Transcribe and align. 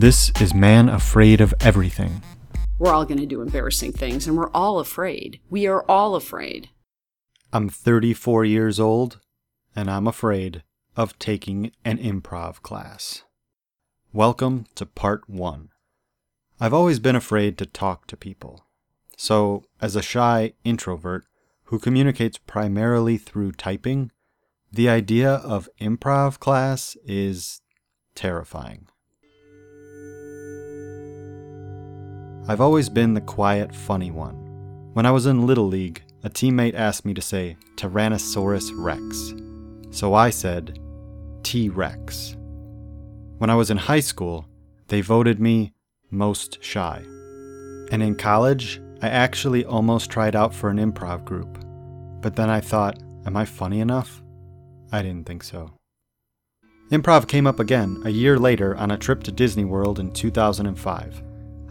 This 0.00 0.32
is 0.40 0.54
Man 0.54 0.88
Afraid 0.88 1.42
of 1.42 1.52
Everything. 1.60 2.22
We're 2.78 2.90
all 2.90 3.04
going 3.04 3.20
to 3.20 3.26
do 3.26 3.42
embarrassing 3.42 3.92
things, 3.92 4.26
and 4.26 4.34
we're 4.34 4.48
all 4.52 4.78
afraid. 4.78 5.40
We 5.50 5.66
are 5.66 5.84
all 5.90 6.14
afraid. 6.14 6.70
I'm 7.52 7.68
34 7.68 8.46
years 8.46 8.80
old, 8.80 9.20
and 9.76 9.90
I'm 9.90 10.06
afraid 10.06 10.62
of 10.96 11.18
taking 11.18 11.72
an 11.84 11.98
improv 11.98 12.62
class. 12.62 13.24
Welcome 14.10 14.64
to 14.76 14.86
part 14.86 15.28
one. 15.28 15.68
I've 16.58 16.72
always 16.72 16.98
been 16.98 17.14
afraid 17.14 17.58
to 17.58 17.66
talk 17.66 18.06
to 18.06 18.16
people. 18.16 18.64
So, 19.18 19.64
as 19.82 19.96
a 19.96 20.02
shy 20.02 20.54
introvert 20.64 21.26
who 21.64 21.78
communicates 21.78 22.38
primarily 22.38 23.18
through 23.18 23.52
typing, 23.52 24.12
the 24.72 24.88
idea 24.88 25.30
of 25.30 25.68
improv 25.78 26.38
class 26.38 26.96
is 27.04 27.60
terrifying. 28.14 28.86
I've 32.48 32.60
always 32.60 32.88
been 32.88 33.14
the 33.14 33.20
quiet, 33.20 33.74
funny 33.74 34.10
one. 34.10 34.34
When 34.94 35.06
I 35.06 35.10
was 35.10 35.26
in 35.26 35.46
Little 35.46 35.68
League, 35.68 36.02
a 36.24 36.30
teammate 36.30 36.74
asked 36.74 37.04
me 37.04 37.14
to 37.14 37.22
say 37.22 37.56
Tyrannosaurus 37.76 38.70
Rex. 38.74 39.34
So 39.90 40.14
I 40.14 40.30
said 40.30 40.78
T 41.42 41.68
Rex. 41.68 42.36
When 43.38 43.50
I 43.50 43.54
was 43.54 43.70
in 43.70 43.76
high 43.76 44.00
school, 44.00 44.46
they 44.88 45.00
voted 45.00 45.40
me 45.40 45.72
most 46.10 46.62
shy. 46.62 47.02
And 47.90 48.02
in 48.02 48.16
college, 48.16 48.80
I 49.02 49.08
actually 49.08 49.64
almost 49.64 50.10
tried 50.10 50.36
out 50.36 50.54
for 50.54 50.68
an 50.70 50.78
improv 50.78 51.24
group. 51.24 51.58
But 52.20 52.36
then 52.36 52.50
I 52.50 52.60
thought, 52.60 52.98
am 53.26 53.36
I 53.36 53.44
funny 53.44 53.80
enough? 53.80 54.22
I 54.92 55.02
didn't 55.02 55.26
think 55.26 55.42
so. 55.42 55.70
Improv 56.90 57.28
came 57.28 57.46
up 57.46 57.60
again 57.60 58.02
a 58.04 58.10
year 58.10 58.38
later 58.38 58.76
on 58.76 58.90
a 58.90 58.98
trip 58.98 59.22
to 59.22 59.32
Disney 59.32 59.64
World 59.64 60.00
in 60.00 60.12
2005. 60.12 61.22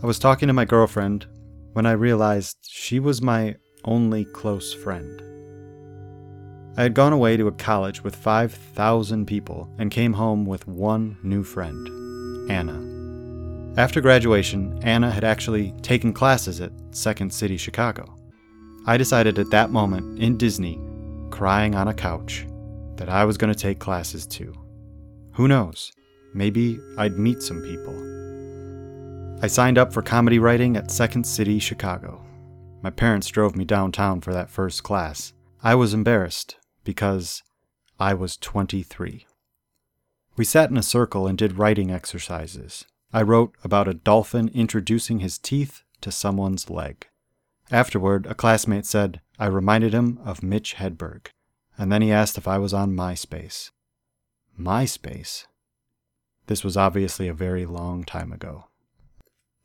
I 0.02 0.06
was 0.06 0.18
talking 0.18 0.48
to 0.48 0.54
my 0.54 0.64
girlfriend 0.64 1.28
when 1.74 1.86
I 1.86 1.92
realized 1.92 2.58
she 2.62 3.02
was 3.02 3.22
my 3.22 3.56
only 3.84 4.24
close 4.24 4.74
friend. 4.74 5.22
I 6.78 6.84
had 6.84 6.94
gone 6.94 7.12
away 7.12 7.36
to 7.36 7.48
a 7.48 7.52
college 7.52 8.02
with 8.02 8.16
5,000 8.16 9.26
people 9.26 9.70
and 9.78 9.92
came 9.92 10.14
home 10.14 10.46
with 10.46 10.66
one 10.68 11.18
new 11.22 11.44
friend, 11.44 12.50
Anna. 12.50 12.80
After 13.78 14.00
graduation, 14.00 14.80
Anna 14.84 15.12
had 15.12 15.26
actually 15.26 15.74
taken 15.82 16.14
classes 16.14 16.62
at 16.62 16.72
Second 16.92 17.34
City, 17.34 17.58
Chicago. 17.58 18.16
I 18.86 18.96
decided 18.96 19.38
at 19.38 19.52
that 19.52 19.70
moment 19.70 20.20
in 20.20 20.38
Disney, 20.38 20.80
crying 21.30 21.76
on 21.76 21.90
a 21.90 21.94
couch, 21.94 22.48
that 22.96 23.10
I 23.10 23.26
was 23.26 23.38
going 23.38 23.54
to 23.54 23.60
take 23.60 23.80
classes 23.80 24.26
too. 24.26 24.54
Who 25.34 25.50
knows? 25.50 25.92
Maybe 26.34 26.80
I'd 26.98 27.20
meet 27.20 27.42
some 27.42 27.62
people. 27.64 28.29
I 29.42 29.48
signed 29.48 29.78
up 29.78 29.94
for 29.94 30.02
comedy 30.02 30.38
writing 30.38 30.76
at 30.76 30.92
Second 30.92 31.24
City, 31.24 31.60
Chicago. 31.60 32.22
My 32.82 32.90
parents 32.90 33.28
drove 33.30 33.56
me 33.56 33.64
downtown 33.64 34.20
for 34.20 34.34
that 34.34 34.50
first 34.50 34.84
class. 34.84 35.32
I 35.64 35.76
was 35.76 35.94
embarrassed 35.94 36.58
because 36.84 37.42
I 38.02 38.16
was 38.16 38.36
23. 38.36 39.26
We 40.36 40.44
sat 40.44 40.70
in 40.72 40.76
a 40.76 40.84
circle 40.84 41.26
and 41.26 41.38
did 41.38 41.58
writing 41.58 41.90
exercises. 41.90 42.84
I 43.14 43.22
wrote 43.22 43.56
about 43.64 43.88
a 43.88 43.94
dolphin 43.94 44.50
introducing 44.54 45.20
his 45.20 45.38
teeth 45.38 45.84
to 46.02 46.12
someone's 46.12 46.70
leg. 46.70 47.08
Afterward, 47.72 48.26
a 48.26 48.36
classmate 48.36 48.86
said 48.86 49.22
I 49.40 49.46
reminded 49.46 49.94
him 49.94 50.20
of 50.26 50.44
Mitch 50.44 50.76
Hedberg, 50.76 51.28
and 51.78 51.90
then 51.90 52.02
he 52.02 52.12
asked 52.12 52.38
if 52.38 52.46
I 52.46 52.58
was 52.58 52.74
on 52.74 52.94
MySpace. 52.94 53.72
MySpace? 54.60 55.46
This 56.48 56.62
was 56.62 56.76
obviously 56.76 57.30
a 57.30 57.34
very 57.34 57.66
long 57.66 58.04
time 58.04 58.34
ago. 58.34 58.69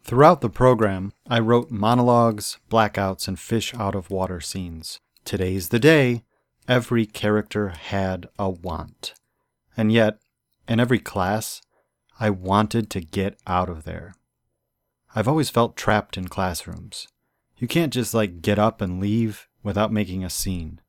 Throughout 0.04 0.42
the 0.42 0.50
program, 0.50 1.14
I 1.30 1.38
wrote 1.38 1.70
monologues, 1.70 2.58
blackouts, 2.70 3.26
and 3.26 3.38
fish 3.38 3.74
out 3.74 3.94
of 3.94 4.10
water 4.10 4.38
scenes. 4.38 5.00
Today's 5.24 5.70
the 5.70 5.78
day. 5.78 6.24
Every 6.68 7.06
character 7.06 7.70
had 7.70 8.28
a 8.38 8.50
want. 8.50 9.14
And 9.74 9.90
yet, 9.90 10.18
in 10.68 10.78
every 10.78 10.98
class, 10.98 11.62
I 12.20 12.28
wanted 12.28 12.90
to 12.90 13.00
get 13.00 13.38
out 13.46 13.70
of 13.70 13.84
there. 13.84 14.14
I've 15.14 15.26
always 15.26 15.48
felt 15.48 15.74
trapped 15.74 16.18
in 16.18 16.28
classrooms. 16.28 17.08
You 17.56 17.66
can't 17.66 17.92
just 17.92 18.12
like 18.12 18.42
get 18.42 18.58
up 18.58 18.82
and 18.82 19.00
leave 19.00 19.48
without 19.62 19.90
making 19.90 20.22
a 20.22 20.28
scene. 20.28 20.82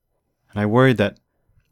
And 0.52 0.60
I 0.60 0.66
worried 0.66 0.98
that 0.98 1.22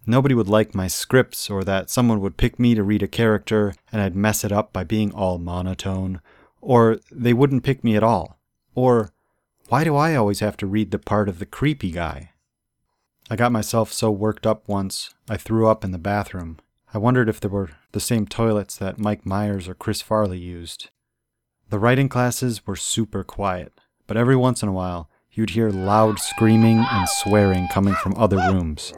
nobody 0.06 0.34
would 0.34 0.48
like 0.48 0.74
my 0.74 0.88
scripts 0.88 1.50
or 1.50 1.66
that 1.66 1.90
someone 1.90 2.22
would 2.22 2.38
pick 2.38 2.58
me 2.58 2.74
to 2.74 2.84
read 2.84 3.04
a 3.04 3.08
character 3.08 3.74
and 3.92 4.02
I'd 4.02 4.16
mess 4.16 4.46
it 4.46 4.54
up 4.54 4.72
by 4.72 4.86
being 4.86 5.14
all 5.14 5.40
monotone 5.40 6.22
or 6.64 7.00
they 7.12 7.34
wouldn't 7.34 7.64
pick 7.64 7.84
me 7.84 7.96
at 7.98 8.04
all. 8.04 8.40
Or, 8.74 9.12
why 9.68 9.84
do 9.84 9.96
I 9.96 10.16
always 10.16 10.40
have 10.40 10.56
to 10.58 10.66
read 10.66 10.92
the 10.92 11.00
part 11.00 11.28
of 11.28 11.40
the 11.40 11.46
creepy 11.46 11.92
guy? 11.92 12.32
I 13.30 13.36
got 13.36 13.52
myself 13.52 13.92
so 13.92 14.10
worked 14.12 14.48
up 14.48 14.68
once, 14.68 15.14
I 15.30 15.38
threw 15.38 15.68
up 15.68 15.84
in 15.84 15.92
the 15.92 15.98
bathroom. 15.98 16.60
I 16.94 16.98
wondered 17.00 17.28
if 17.28 17.40
there 17.40 17.52
were 17.52 17.72
the 17.92 18.00
same 18.00 18.28
toilets 18.28 18.78
that 18.78 18.98
Mike 18.98 19.26
Myers 19.26 19.68
or 19.68 19.74
Chris 19.74 20.02
Farley 20.02 20.40
used. 20.40 20.90
The 21.70 21.80
writing 21.80 22.08
classes 22.08 22.66
were 22.66 22.76
super 22.76 23.24
quiet, 23.24 23.74
but 24.08 24.18
every 24.18 24.36
once 24.36 24.64
in 24.64 24.70
a 24.70 24.74
while, 24.74 25.10
you'd 25.32 25.52
hear 25.52 25.70
loud 25.70 26.20
screaming 26.20 26.78
and 26.78 27.10
swearing 27.10 27.68
coming 27.74 27.96
from 27.96 28.16
other 28.16 28.38
rooms. 28.38 28.94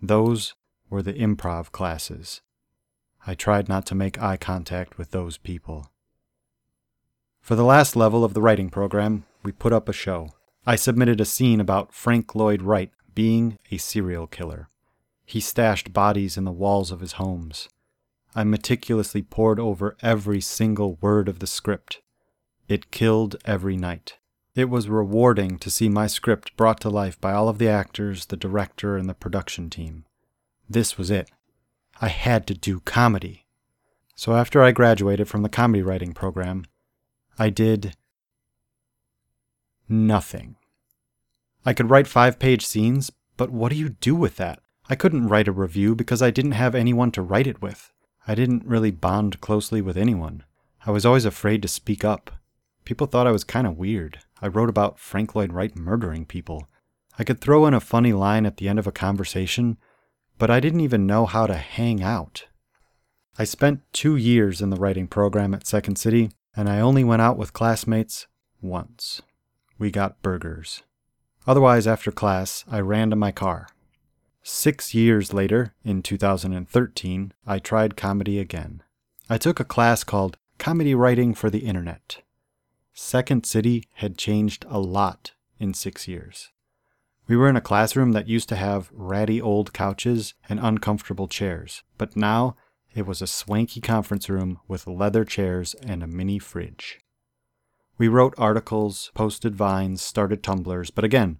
Those 0.00 0.54
were 0.88 1.02
the 1.02 1.14
improv 1.14 1.70
classes. 1.70 2.40
I 3.26 3.34
tried 3.34 3.68
not 3.68 3.84
to 3.86 3.94
make 3.94 4.22
eye 4.22 4.36
contact 4.36 4.96
with 4.96 5.10
those 5.10 5.36
people. 5.36 5.90
For 7.48 7.56
the 7.56 7.64
last 7.64 7.96
level 7.96 8.24
of 8.24 8.34
the 8.34 8.42
writing 8.42 8.68
program, 8.68 9.24
we 9.42 9.52
put 9.52 9.72
up 9.72 9.88
a 9.88 9.92
show. 9.94 10.34
I 10.66 10.76
submitted 10.76 11.18
a 11.18 11.24
scene 11.24 11.62
about 11.62 11.94
Frank 11.94 12.34
Lloyd 12.34 12.60
Wright 12.60 12.90
being 13.14 13.58
a 13.70 13.78
serial 13.78 14.26
killer. 14.26 14.68
He 15.24 15.40
stashed 15.40 15.94
bodies 15.94 16.36
in 16.36 16.44
the 16.44 16.52
walls 16.52 16.92
of 16.92 17.00
his 17.00 17.12
homes. 17.12 17.70
I 18.34 18.44
meticulously 18.44 19.22
pored 19.22 19.58
over 19.58 19.96
every 20.02 20.42
single 20.42 20.98
word 21.00 21.26
of 21.26 21.38
the 21.38 21.46
script. 21.46 22.02
It 22.68 22.90
killed 22.90 23.36
every 23.46 23.78
night. 23.78 24.18
It 24.54 24.68
was 24.68 24.90
rewarding 24.90 25.58
to 25.60 25.70
see 25.70 25.88
my 25.88 26.06
script 26.06 26.54
brought 26.54 26.80
to 26.80 26.90
life 26.90 27.18
by 27.18 27.32
all 27.32 27.48
of 27.48 27.56
the 27.56 27.68
actors, 27.68 28.26
the 28.26 28.36
director, 28.36 28.98
and 28.98 29.08
the 29.08 29.14
production 29.14 29.70
team. 29.70 30.04
This 30.68 30.98
was 30.98 31.10
it. 31.10 31.30
I 31.98 32.08
had 32.08 32.46
to 32.48 32.54
do 32.54 32.80
comedy. 32.80 33.46
So 34.14 34.34
after 34.34 34.62
I 34.62 34.70
graduated 34.70 35.28
from 35.28 35.40
the 35.40 35.48
comedy 35.48 35.82
writing 35.82 36.12
program, 36.12 36.66
I 37.38 37.50
did 37.50 37.94
nothing. 39.88 40.56
I 41.64 41.72
could 41.72 41.88
write 41.88 42.08
five 42.08 42.38
page 42.38 42.66
scenes, 42.66 43.12
but 43.36 43.50
what 43.50 43.70
do 43.70 43.76
you 43.76 43.90
do 43.90 44.14
with 44.16 44.36
that? 44.36 44.60
I 44.88 44.96
couldn't 44.96 45.28
write 45.28 45.48
a 45.48 45.52
revue 45.52 45.94
because 45.94 46.20
I 46.20 46.30
didn't 46.30 46.52
have 46.52 46.74
anyone 46.74 47.12
to 47.12 47.22
write 47.22 47.46
it 47.46 47.62
with. 47.62 47.92
I 48.26 48.34
didn't 48.34 48.66
really 48.66 48.90
bond 48.90 49.40
closely 49.40 49.80
with 49.80 49.96
anyone. 49.96 50.42
I 50.84 50.90
was 50.90 51.06
always 51.06 51.24
afraid 51.24 51.62
to 51.62 51.68
speak 51.68 52.04
up. 52.04 52.30
People 52.84 53.06
thought 53.06 53.26
I 53.26 53.32
was 53.32 53.44
kind 53.44 53.66
of 53.66 53.78
weird. 53.78 54.18
I 54.42 54.48
wrote 54.48 54.68
about 54.68 54.98
Frank 54.98 55.34
Lloyd 55.34 55.52
Wright 55.52 55.76
murdering 55.76 56.24
people. 56.24 56.68
I 57.18 57.24
could 57.24 57.40
throw 57.40 57.66
in 57.66 57.74
a 57.74 57.80
funny 57.80 58.12
line 58.12 58.46
at 58.46 58.56
the 58.56 58.68
end 58.68 58.78
of 58.78 58.86
a 58.86 58.92
conversation, 58.92 59.76
but 60.38 60.50
I 60.50 60.58
didn't 60.58 60.80
even 60.80 61.06
know 61.06 61.26
how 61.26 61.46
to 61.46 61.54
hang 61.54 62.02
out. 62.02 62.46
I 63.38 63.44
spent 63.44 63.82
two 63.92 64.16
years 64.16 64.60
in 64.60 64.70
the 64.70 64.76
writing 64.76 65.06
program 65.06 65.54
at 65.54 65.66
Second 65.66 65.96
City, 65.96 66.30
and 66.56 66.68
I 66.68 66.80
only 66.80 67.04
went 67.04 67.22
out 67.22 67.38
with 67.38 67.52
classmates 67.52 68.26
once. 68.60 69.22
We 69.78 69.90
got 69.90 70.22
burgers. 70.22 70.82
Otherwise, 71.46 71.86
after 71.86 72.10
class, 72.10 72.64
I 72.70 72.80
ran 72.80 73.10
to 73.10 73.16
my 73.16 73.32
car. 73.32 73.68
Six 74.42 74.94
years 74.94 75.32
later, 75.32 75.74
in 75.84 76.02
2013, 76.02 77.32
I 77.46 77.58
tried 77.58 77.96
comedy 77.96 78.38
again. 78.38 78.82
I 79.28 79.38
took 79.38 79.60
a 79.60 79.64
class 79.64 80.04
called 80.04 80.38
Comedy 80.58 80.94
Writing 80.94 81.34
for 81.34 81.50
the 81.50 81.60
Internet. 81.60 82.22
Second 82.92 83.46
City 83.46 83.84
had 83.94 84.18
changed 84.18 84.64
a 84.68 84.80
lot 84.80 85.32
in 85.58 85.74
six 85.74 86.08
years. 86.08 86.50
We 87.28 87.36
were 87.36 87.48
in 87.48 87.56
a 87.56 87.60
classroom 87.60 88.12
that 88.12 88.26
used 88.26 88.48
to 88.48 88.56
have 88.56 88.90
ratty 88.92 89.40
old 89.40 89.72
couches 89.72 90.34
and 90.48 90.58
uncomfortable 90.58 91.28
chairs, 91.28 91.82
but 91.98 92.16
now 92.16 92.56
it 92.94 93.06
was 93.06 93.22
a 93.22 93.26
swanky 93.26 93.80
conference 93.80 94.28
room 94.28 94.60
with 94.66 94.86
leather 94.86 95.24
chairs 95.24 95.74
and 95.74 96.02
a 96.02 96.06
mini 96.06 96.38
fridge. 96.38 97.00
We 97.96 98.08
wrote 98.08 98.34
articles, 98.38 99.10
posted 99.14 99.54
vines, 99.54 100.00
started 100.00 100.42
Tumblrs, 100.42 100.90
but 100.94 101.04
again, 101.04 101.38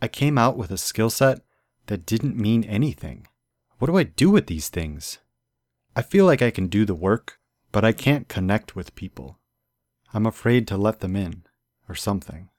I 0.00 0.08
came 0.08 0.36
out 0.36 0.56
with 0.56 0.70
a 0.70 0.78
skill 0.78 1.10
set 1.10 1.40
that 1.86 2.06
didn't 2.06 2.36
mean 2.36 2.64
anything. 2.64 3.26
What 3.78 3.86
do 3.86 3.96
I 3.96 4.04
do 4.04 4.30
with 4.30 4.46
these 4.46 4.68
things? 4.68 5.18
I 5.94 6.02
feel 6.02 6.26
like 6.26 6.42
I 6.42 6.50
can 6.50 6.66
do 6.66 6.84
the 6.84 6.94
work, 6.94 7.38
but 7.72 7.84
I 7.84 7.92
can't 7.92 8.28
connect 8.28 8.76
with 8.76 8.94
people. 8.94 9.38
I'm 10.12 10.26
afraid 10.26 10.68
to 10.68 10.76
let 10.76 11.00
them 11.00 11.16
in, 11.16 11.44
or 11.88 11.94
something. 11.94 12.50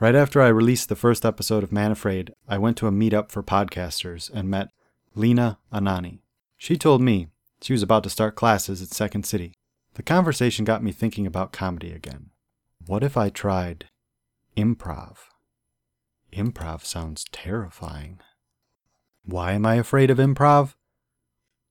Right 0.00 0.14
after 0.14 0.40
I 0.40 0.48
released 0.48 0.88
the 0.88 0.96
first 0.96 1.24
episode 1.26 1.62
of 1.62 1.72
Man 1.72 1.90
Afraid, 1.90 2.32
I 2.46 2.56
went 2.56 2.76
to 2.78 2.86
a 2.86 2.92
meetup 2.92 3.30
for 3.30 3.42
podcasters 3.42 4.30
and 4.32 4.48
met 4.48 4.68
Lena 5.14 5.58
Anani. 5.72 6.20
She 6.58 6.76
told 6.76 7.00
me 7.00 7.28
she 7.62 7.72
was 7.72 7.82
about 7.84 8.02
to 8.02 8.10
start 8.10 8.34
classes 8.34 8.82
at 8.82 8.88
Second 8.88 9.24
City. 9.24 9.54
The 9.94 10.02
conversation 10.02 10.64
got 10.64 10.82
me 10.82 10.90
thinking 10.90 11.26
about 11.26 11.52
comedy 11.52 11.92
again. 11.92 12.30
What 12.84 13.04
if 13.04 13.16
I 13.16 13.30
tried 13.30 13.86
improv? 14.56 15.16
Improv 16.32 16.84
sounds 16.84 17.24
terrifying. 17.30 18.20
Why 19.24 19.52
am 19.52 19.64
I 19.64 19.76
afraid 19.76 20.10
of 20.10 20.18
improv? 20.18 20.74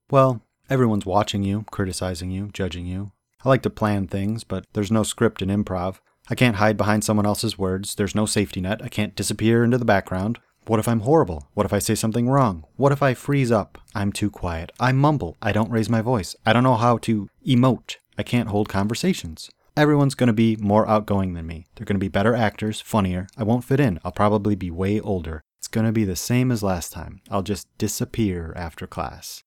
Well, 0.10 0.42
everyone's 0.70 1.06
watching 1.06 1.44
you, 1.44 1.66
criticizing 1.70 2.32
you, 2.32 2.50
judging 2.54 2.86
you. 2.86 3.12
I 3.44 3.50
like 3.50 3.64
to 3.64 3.70
plan 3.70 4.08
things, 4.08 4.44
but 4.44 4.66
there's 4.74 4.92
no 4.92 5.04
script 5.04 5.42
in 5.42 5.50
improv. 5.50 6.00
I 6.30 6.36
can't 6.36 6.58
hide 6.58 6.78
behind 6.78 7.04
someone 7.04 7.26
else's 7.26 7.58
words. 7.58 7.96
There's 7.96 8.16
no 8.16 8.26
safety 8.26 8.62
net. 8.62 8.82
I 8.82 8.88
can't 8.88 9.16
disappear 9.16 9.64
into 9.64 9.78
the 9.78 9.86
background. 9.86 10.40
What 10.68 10.82
if 10.82 10.88
I'm 10.90 11.00
horrible? 11.00 11.48
What 11.54 11.66
if 11.66 11.72
I 11.72 11.80
say 11.80 11.96
something 11.96 12.28
wrong? 12.28 12.66
What 12.76 12.92
if 12.92 13.02
I 13.02 13.14
freeze 13.14 13.54
up? 13.54 13.78
I'm 13.96 14.12
too 14.12 14.30
quiet. 14.30 14.74
I 14.82 14.92
mumble. 14.92 15.38
I 15.42 15.54
don't 15.54 15.72
raise 15.72 15.90
my 15.90 16.02
voice. 16.02 16.36
I 16.46 16.52
don't 16.52 16.64
know 16.64 16.76
how 16.76 16.98
to 17.00 17.30
emote. 17.48 17.96
I 18.18 18.24
can't 18.24 18.50
hold 18.50 18.68
conversations. 18.68 19.50
Everyone's 19.78 20.14
going 20.14 20.28
to 20.28 20.34
be 20.34 20.58
more 20.58 20.86
outgoing 20.86 21.36
than 21.36 21.48
me. 21.48 21.68
They're 21.76 21.86
going 21.86 21.96
to 21.96 22.04
be 22.04 22.10
better 22.10 22.36
actors, 22.36 22.82
funnier. 22.82 23.28
I 23.38 23.44
won't 23.44 23.64
fit 23.64 23.80
in. 23.80 24.02
I'll 24.04 24.12
probably 24.12 24.56
be 24.56 24.70
way 24.70 25.00
older. 25.00 25.42
It's 25.58 25.70
going 25.70 25.86
to 25.86 25.94
be 25.94 26.04
the 26.04 26.18
same 26.18 26.52
as 26.52 26.64
last 26.64 26.92
time. 26.92 27.22
I'll 27.32 27.44
just 27.44 27.70
disappear 27.78 28.52
after 28.58 28.88
class. 28.88 29.44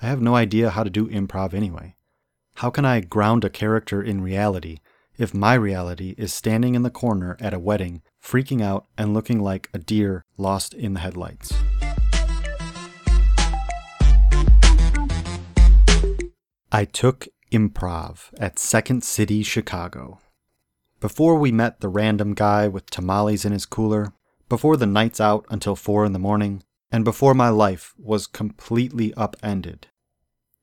I 0.00 0.06
have 0.06 0.22
no 0.22 0.36
idea 0.36 0.70
how 0.70 0.84
to 0.84 0.90
do 0.90 1.08
improv 1.08 1.52
anyway. 1.52 1.96
How 2.56 2.70
can 2.70 2.84
I 2.84 3.00
ground 3.00 3.44
a 3.44 3.50
character 3.50 4.00
in 4.00 4.20
reality 4.20 4.78
if 5.18 5.34
my 5.34 5.54
reality 5.54 6.14
is 6.16 6.32
standing 6.32 6.76
in 6.76 6.84
the 6.84 6.90
corner 6.90 7.36
at 7.40 7.52
a 7.52 7.58
wedding, 7.58 8.02
freaking 8.28 8.62
out 8.62 8.86
and 8.98 9.14
looking 9.14 9.40
like 9.40 9.70
a 9.72 9.78
deer 9.78 10.24
lost 10.36 10.74
in 10.74 10.92
the 10.92 11.00
headlights? 11.00 11.52
I 16.70 16.84
took 16.84 17.28
improv 17.50 18.28
at 18.38 18.58
Second 18.58 19.02
City, 19.02 19.42
Chicago. 19.42 20.18
Before 21.00 21.36
we 21.36 21.50
met 21.50 21.80
the 21.80 21.88
random 21.88 22.34
guy 22.34 22.68
with 22.68 22.90
tamales 22.90 23.46
in 23.46 23.52
his 23.52 23.64
cooler, 23.64 24.12
before 24.50 24.76
the 24.76 24.86
nights 24.86 25.20
out 25.20 25.46
until 25.48 25.74
four 25.74 26.04
in 26.04 26.12
the 26.12 26.18
morning, 26.18 26.62
and 26.92 27.04
before 27.04 27.32
my 27.34 27.48
life 27.48 27.94
was 27.98 28.26
completely 28.26 29.14
upended, 29.14 29.86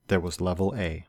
there 0.08 0.20
was 0.20 0.40
level 0.40 0.76
A. 0.78 1.08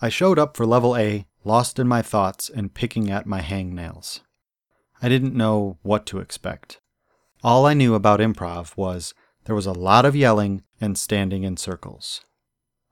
I 0.00 0.08
showed 0.08 0.38
up 0.38 0.56
for 0.56 0.66
level 0.66 0.96
A 0.96 1.26
lost 1.42 1.80
in 1.80 1.88
my 1.88 2.02
thoughts 2.02 2.48
and 2.48 2.74
picking 2.74 3.10
at 3.10 3.26
my 3.26 3.40
hangnails. 3.40 4.20
I 5.00 5.08
didn't 5.08 5.34
know 5.34 5.78
what 5.82 6.06
to 6.06 6.18
expect. 6.18 6.80
All 7.44 7.66
I 7.66 7.74
knew 7.74 7.94
about 7.94 8.20
improv 8.20 8.76
was 8.76 9.14
there 9.44 9.54
was 9.54 9.66
a 9.66 9.72
lot 9.72 10.04
of 10.04 10.16
yelling 10.16 10.62
and 10.80 10.98
standing 10.98 11.44
in 11.44 11.56
circles. 11.56 12.22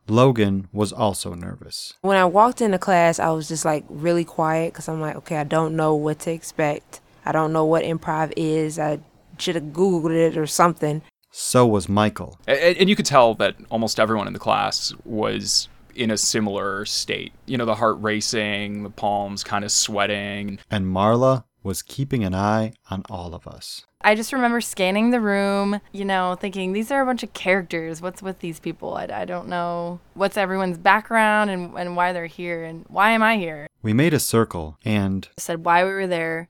Logan 0.09 0.69
was 0.73 0.93
also 0.93 1.35
nervous. 1.35 1.95
When 2.03 2.17
I 2.17 2.25
walked 2.25 2.61
into 2.61 2.79
class, 2.79 3.19
I 3.19 3.31
was 3.31 3.49
just 3.49 3.65
like 3.65 3.85
really 3.89 4.25
quiet 4.25 4.73
because 4.73 4.89
I'm 4.89 5.01
like, 5.01 5.17
okay, 5.17 5.37
I 5.37 5.45
don't 5.45 5.75
know 5.75 5.95
what 5.95 6.21
to 6.21 6.31
expect. 6.31 7.01
I 7.25 7.33
don't 7.33 7.53
know 7.53 7.65
what 7.65 7.85
improv 7.85 8.33
is. 8.37 8.79
I 8.79 9.01
should 9.39 9.57
have 9.57 9.65
Googled 9.65 10.15
it 10.15 10.37
or 10.37 10.47
something. 10.47 11.03
So 11.33 11.67
was 11.67 11.89
Michael. 11.89 12.39
And, 12.47 12.77
and 12.79 12.89
you 12.89 12.95
could 12.97 13.05
tell 13.05 13.35
that 13.35 13.57
almost 13.69 13.99
everyone 13.99 14.29
in 14.29 14.33
the 14.33 14.39
class 14.39 14.95
was 15.05 15.69
in 15.95 16.11
a 16.11 16.17
similar 16.17 16.85
state. 16.85 17.33
You 17.47 17.59
know, 17.59 17.65
the 17.65 17.75
heart 17.75 17.97
racing, 18.01 18.85
the 18.85 18.91
palms 18.91 19.43
kind 19.43 19.65
of 19.65 19.73
sweating. 19.73 20.61
And 20.71 20.87
Marla 20.87 21.45
was 21.67 21.83
keeping 21.83 22.25
an 22.25 22.35
eye 22.35 22.73
on 22.91 23.03
all 23.11 23.35
of 23.35 23.47
us. 23.47 23.85
I 24.01 24.15
just 24.15 24.33
remember 24.33 24.61
scanning 24.61 25.11
the 25.11 25.21
room, 25.21 25.81
you 25.93 26.05
know, 26.05 26.37
thinking 26.41 26.73
these 26.73 26.93
are 26.93 27.03
a 27.03 27.07
bunch 27.07 27.25
of 27.25 27.33
characters. 27.33 28.01
What's 28.01 28.23
with 28.23 28.39
these 28.39 28.61
people? 28.61 28.95
I, 28.95 29.09
I 29.13 29.25
don't 29.25 29.49
know 29.49 29.99
what's 30.15 30.37
everyone's 30.37 30.79
background 30.79 31.51
and, 31.51 31.77
and 31.77 31.97
why 31.97 32.13
they're 32.13 32.27
here 32.27 32.63
and 32.63 32.85
why 32.89 33.11
am 33.11 33.23
I 33.23 33.37
here? 33.37 33.67
We 33.83 33.93
made 33.93 34.15
a 34.15 34.21
circle 34.21 34.79
and 34.85 35.29
said 35.37 35.65
why 35.65 35.85
we 35.85 35.91
were 35.91 36.07
there. 36.07 36.49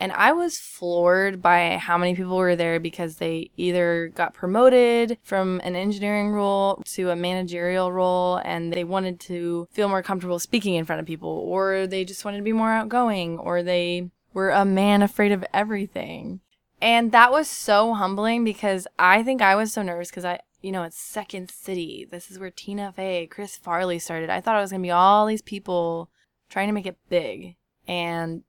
And 0.00 0.12
I 0.12 0.32
was 0.32 0.58
floored 0.58 1.42
by 1.42 1.76
how 1.76 1.98
many 1.98 2.14
people 2.14 2.36
were 2.36 2.54
there 2.54 2.78
because 2.78 3.16
they 3.16 3.50
either 3.56 4.12
got 4.14 4.34
promoted 4.34 5.18
from 5.24 5.60
an 5.64 5.74
engineering 5.74 6.30
role 6.30 6.80
to 6.92 7.10
a 7.10 7.16
managerial 7.16 7.90
role 7.90 8.36
and 8.44 8.72
they 8.72 8.84
wanted 8.84 9.18
to 9.20 9.66
feel 9.72 9.88
more 9.88 10.02
comfortable 10.02 10.38
speaking 10.38 10.74
in 10.74 10.84
front 10.84 11.00
of 11.00 11.06
people, 11.06 11.30
or 11.30 11.88
they 11.88 12.04
just 12.04 12.24
wanted 12.24 12.36
to 12.36 12.44
be 12.44 12.52
more 12.52 12.70
outgoing, 12.70 13.38
or 13.38 13.62
they 13.62 14.10
were 14.38 14.50
a 14.50 14.64
man 14.64 15.02
afraid 15.02 15.32
of 15.32 15.44
everything. 15.52 16.40
And 16.80 17.10
that 17.10 17.32
was 17.32 17.48
so 17.48 17.94
humbling 17.94 18.44
because 18.44 18.86
I 18.96 19.24
think 19.24 19.42
I 19.42 19.56
was 19.56 19.72
so 19.72 19.82
nervous 19.82 20.10
because 20.10 20.24
I, 20.24 20.38
you 20.62 20.70
know, 20.70 20.84
it's 20.84 20.96
Second 20.96 21.50
City. 21.50 22.06
This 22.08 22.30
is 22.30 22.38
where 22.38 22.50
Tina 22.50 22.92
Fey, 22.92 23.26
Chris 23.26 23.56
Farley 23.56 23.98
started. 23.98 24.30
I 24.30 24.40
thought 24.40 24.56
it 24.56 24.60
was 24.60 24.70
going 24.70 24.82
to 24.82 24.86
be 24.86 24.92
all 24.92 25.26
these 25.26 25.42
people 25.42 26.08
trying 26.48 26.68
to 26.68 26.72
make 26.72 26.86
it 26.86 26.96
big. 27.08 27.56
And 27.88 28.44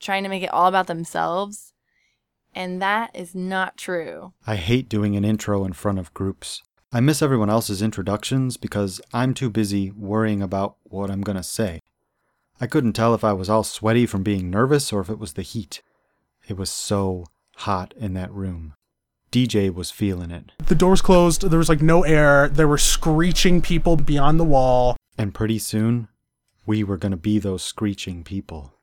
trying 0.00 0.24
to 0.24 0.28
make 0.28 0.42
it 0.42 0.52
all 0.52 0.66
about 0.66 0.88
themselves. 0.88 1.72
And 2.52 2.82
that 2.82 3.10
is 3.14 3.34
not 3.34 3.76
true. 3.76 4.32
I 4.44 4.56
hate 4.56 4.88
doing 4.88 5.14
an 5.14 5.24
intro 5.24 5.64
in 5.64 5.72
front 5.72 6.00
of 6.00 6.14
groups. 6.14 6.62
I 6.92 7.00
miss 7.00 7.22
everyone 7.22 7.50
else's 7.50 7.82
introductions 7.82 8.56
because 8.56 9.00
I'm 9.12 9.34
too 9.34 9.50
busy 9.50 9.92
worrying 9.92 10.42
about 10.42 10.76
what 10.84 11.10
I'm 11.10 11.20
going 11.20 11.36
to 11.36 11.42
say. 11.44 11.80
I 12.60 12.66
couldn't 12.66 12.94
tell 12.94 13.14
if 13.14 13.22
I 13.22 13.32
was 13.32 13.48
all 13.48 13.62
sweaty 13.62 14.04
from 14.04 14.22
being 14.22 14.50
nervous 14.50 14.92
or 14.92 15.00
if 15.00 15.08
it 15.08 15.18
was 15.18 15.34
the 15.34 15.42
heat. 15.42 15.80
It 16.48 16.56
was 16.56 16.70
so 16.70 17.26
hot 17.56 17.94
in 17.96 18.14
that 18.14 18.32
room. 18.32 18.74
DJ 19.30 19.72
was 19.72 19.90
feeling 19.90 20.30
it. 20.30 20.52
The 20.66 20.74
doors 20.74 21.02
closed, 21.02 21.42
there 21.42 21.58
was 21.58 21.68
like 21.68 21.82
no 21.82 22.02
air, 22.02 22.48
there 22.48 22.68
were 22.68 22.78
screeching 22.78 23.60
people 23.60 23.96
beyond 23.96 24.40
the 24.40 24.44
wall. 24.44 24.96
And 25.16 25.34
pretty 25.34 25.58
soon, 25.58 26.08
we 26.66 26.82
were 26.82 26.96
going 26.96 27.12
to 27.12 27.16
be 27.16 27.38
those 27.38 27.62
screeching 27.62 28.24
people. 28.24 28.74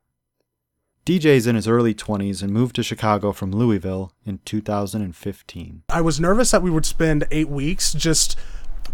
DJ's 1.06 1.46
in 1.46 1.56
his 1.56 1.68
early 1.68 1.94
20s 1.94 2.42
and 2.42 2.52
moved 2.52 2.76
to 2.76 2.84
Chicago 2.84 3.32
from 3.32 3.52
Louisville 3.52 4.12
in 4.26 4.40
2015. 4.44 5.84
I 5.90 6.02
was 6.02 6.20
nervous 6.20 6.52
that 6.52 6.64
we 6.64 6.72
would 6.72 6.86
spend 6.86 7.28
eight 7.30 7.50
weeks 7.50 7.94
just 7.94 8.40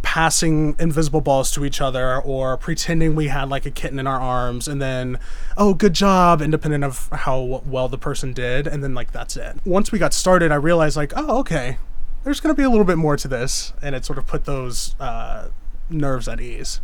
passing 0.02 0.76
invisible 0.80 1.22
balls 1.22 1.52
to 1.52 1.64
each 1.64 1.80
other 1.80 2.20
or 2.22 2.58
pretending 2.58 3.16
we 3.16 3.28
had 3.28 3.50
like 3.50 3.66
a 3.66 3.72
kitten 3.72 4.00
in 4.00 4.08
our 4.08 4.20
arms 4.20 4.68
and 4.68 4.82
then 4.82 5.18
oh 5.58 5.74
good 5.74 5.94
job 5.94 6.42
independent 6.42 6.84
of 6.84 7.08
how 7.12 7.62
well 7.66 7.88
the 7.88 7.98
person 7.98 8.34
did 8.34 8.68
and 8.68 8.84
then 8.84 8.94
like 8.94 9.12
that's 9.12 9.38
it 9.38 9.56
once 9.64 9.92
we 9.92 10.00
got 10.00 10.14
started 10.14 10.52
i 10.52 10.56
realized 10.56 10.98
like 10.98 11.14
oh 11.16 11.40
okay 11.40 11.78
there's 12.24 12.40
going 12.40 12.54
to 12.54 12.60
be 12.60 12.64
a 12.64 12.70
little 12.70 12.86
bit 12.86 12.98
more 12.98 13.16
to 13.16 13.28
this 13.28 13.74
and 13.82 13.96
it 13.96 14.04
sort 14.04 14.18
of 14.18 14.26
put 14.28 14.46
those 14.46 14.96
uh, 15.00 15.50
nerves 15.90 16.28
at 16.28 16.42
ease 16.42 16.82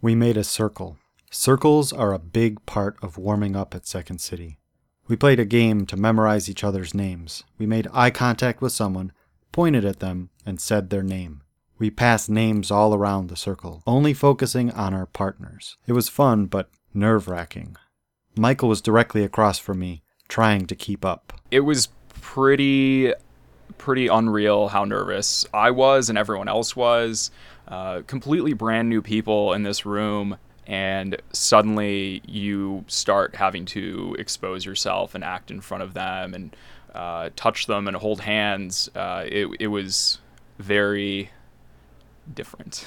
we 0.00 0.14
made 0.14 0.36
a 0.36 0.44
circle 0.44 0.96
Circles 1.30 1.92
are 1.92 2.14
a 2.14 2.18
big 2.18 2.64
part 2.64 2.96
of 3.02 3.18
warming 3.18 3.54
up 3.54 3.74
at 3.74 3.86
Second 3.86 4.18
City. 4.18 4.58
We 5.08 5.14
played 5.14 5.38
a 5.38 5.44
game 5.44 5.84
to 5.86 5.96
memorize 5.96 6.48
each 6.48 6.64
other's 6.64 6.94
names. 6.94 7.44
We 7.58 7.66
made 7.66 7.86
eye 7.92 8.10
contact 8.10 8.62
with 8.62 8.72
someone, 8.72 9.12
pointed 9.52 9.84
at 9.84 10.00
them, 10.00 10.30
and 10.46 10.58
said 10.58 10.88
their 10.88 11.02
name. 11.02 11.42
We 11.78 11.90
passed 11.90 12.28
names 12.28 12.70
all 12.70 12.94
around 12.94 13.28
the 13.28 13.36
circle, 13.36 13.82
only 13.86 14.12
focusing 14.12 14.70
on 14.72 14.94
our 14.94 15.06
partners. 15.06 15.76
It 15.86 15.92
was 15.92 16.08
fun, 16.08 16.46
but 16.46 16.70
nerve 16.92 17.28
wracking. 17.28 17.76
Michael 18.36 18.68
was 18.68 18.80
directly 18.80 19.22
across 19.22 19.58
from 19.58 19.78
me, 19.78 20.02
trying 20.28 20.66
to 20.66 20.74
keep 20.74 21.04
up. 21.04 21.32
It 21.50 21.60
was 21.60 21.88
pretty, 22.20 23.12
pretty 23.78 24.08
unreal 24.08 24.68
how 24.68 24.84
nervous 24.84 25.46
I 25.54 25.70
was 25.70 26.08
and 26.08 26.18
everyone 26.18 26.48
else 26.48 26.74
was. 26.74 27.30
Uh, 27.66 28.02
completely 28.06 28.54
brand 28.54 28.88
new 28.88 29.02
people 29.02 29.52
in 29.52 29.62
this 29.62 29.86
room 29.86 30.36
and 30.66 31.20
suddenly 31.32 32.22
you 32.26 32.84
start 32.88 33.34
having 33.34 33.64
to 33.64 34.14
expose 34.18 34.64
yourself 34.66 35.14
and 35.14 35.24
act 35.24 35.50
in 35.50 35.60
front 35.62 35.82
of 35.82 35.94
them 35.94 36.34
and 36.34 36.54
uh, 36.94 37.30
touch 37.36 37.66
them 37.66 37.88
and 37.88 37.96
hold 37.96 38.20
hands. 38.20 38.90
Uh, 38.94 39.24
it, 39.26 39.48
it 39.60 39.66
was 39.68 40.18
very 40.58 41.30
different. 42.34 42.84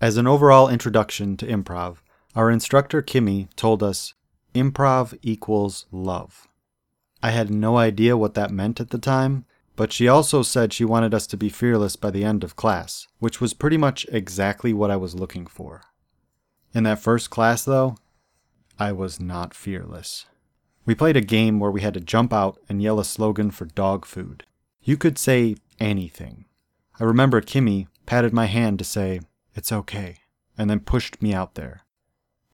As 0.00 0.16
an 0.16 0.26
overall 0.26 0.68
introduction 0.68 1.36
to 1.38 1.46
improv, 1.46 1.98
our 2.34 2.50
instructor 2.50 3.02
Kimmy 3.02 3.48
told 3.56 3.82
us 3.82 4.14
improv 4.54 5.18
equals 5.22 5.86
love. 5.90 6.46
I 7.22 7.30
had 7.30 7.50
no 7.50 7.78
idea 7.78 8.16
what 8.16 8.34
that 8.34 8.50
meant 8.50 8.78
at 8.80 8.90
the 8.90 8.98
time, 8.98 9.46
but 9.74 9.92
she 9.92 10.08
also 10.08 10.42
said 10.42 10.72
she 10.72 10.84
wanted 10.84 11.14
us 11.14 11.26
to 11.28 11.36
be 11.36 11.48
fearless 11.48 11.96
by 11.96 12.10
the 12.10 12.24
end 12.24 12.44
of 12.44 12.56
class, 12.56 13.06
which 13.18 13.40
was 13.40 13.54
pretty 13.54 13.76
much 13.76 14.06
exactly 14.10 14.72
what 14.72 14.90
I 14.90 14.96
was 14.96 15.14
looking 15.14 15.46
for. 15.46 15.82
In 16.74 16.84
that 16.84 16.98
first 16.98 17.30
class, 17.30 17.64
though, 17.64 17.96
I 18.78 18.92
was 18.92 19.18
not 19.18 19.54
fearless. 19.54 20.26
We 20.84 20.94
played 20.94 21.16
a 21.16 21.22
game 21.22 21.58
where 21.58 21.70
we 21.70 21.80
had 21.80 21.94
to 21.94 22.00
jump 22.00 22.32
out 22.32 22.58
and 22.68 22.82
yell 22.82 23.00
a 23.00 23.04
slogan 23.04 23.50
for 23.50 23.64
dog 23.64 24.04
food. 24.04 24.44
You 24.82 24.96
could 24.96 25.18
say 25.18 25.56
anything. 25.80 26.44
I 27.00 27.04
remember 27.04 27.40
Kimmy 27.40 27.88
patted 28.06 28.32
my 28.32 28.46
hand 28.46 28.78
to 28.78 28.84
say, 28.84 29.20
It's 29.54 29.72
okay, 29.72 30.18
and 30.56 30.70
then 30.70 30.80
pushed 30.80 31.20
me 31.20 31.34
out 31.34 31.54
there. 31.54 31.82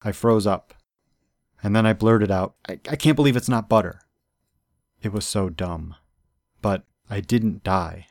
I 0.02 0.12
froze 0.12 0.46
up. 0.46 0.74
And 1.62 1.76
then 1.76 1.86
I 1.86 1.92
blurted 1.92 2.30
out, 2.30 2.54
I, 2.68 2.80
I 2.90 2.96
can't 2.96 3.14
believe 3.14 3.36
it's 3.36 3.48
not 3.48 3.68
butter. 3.68 4.00
It 5.00 5.12
was 5.12 5.24
so 5.24 5.48
dumb. 5.48 5.94
But 6.60 6.84
I 7.08 7.20
didn't 7.20 7.62
die. 7.62 8.06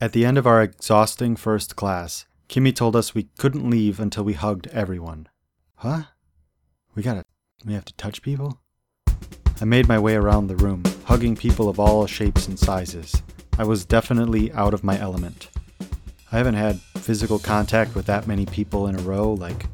At 0.00 0.12
the 0.12 0.24
end 0.24 0.38
of 0.38 0.46
our 0.46 0.62
exhausting 0.62 1.36
first 1.36 1.76
class, 1.76 2.26
Kimmy 2.48 2.74
told 2.74 2.96
us 2.96 3.14
we 3.14 3.28
couldn't 3.36 3.68
leave 3.68 4.00
until 4.00 4.24
we 4.24 4.32
hugged 4.32 4.68
everyone. 4.68 5.28
Huh? 5.76 6.04
We 6.94 7.02
gotta. 7.02 7.24
We 7.64 7.74
have 7.74 7.84
to 7.86 7.94
touch 7.94 8.22
people? 8.22 8.60
I 9.60 9.64
made 9.64 9.88
my 9.88 9.98
way 9.98 10.14
around 10.14 10.46
the 10.46 10.56
room, 10.56 10.84
hugging 11.04 11.34
people 11.34 11.68
of 11.68 11.80
all 11.80 12.06
shapes 12.06 12.46
and 12.46 12.58
sizes. 12.58 13.22
I 13.58 13.64
was 13.64 13.84
definitely 13.84 14.52
out 14.52 14.72
of 14.72 14.84
my 14.84 14.98
element. 14.98 15.50
I 16.30 16.38
haven't 16.38 16.54
had 16.54 16.80
physical 16.98 17.38
contact 17.38 17.94
with 17.94 18.06
that 18.06 18.26
many 18.26 18.46
people 18.46 18.86
in 18.86 18.94
a 18.94 19.02
row, 19.02 19.32
like, 19.32 19.66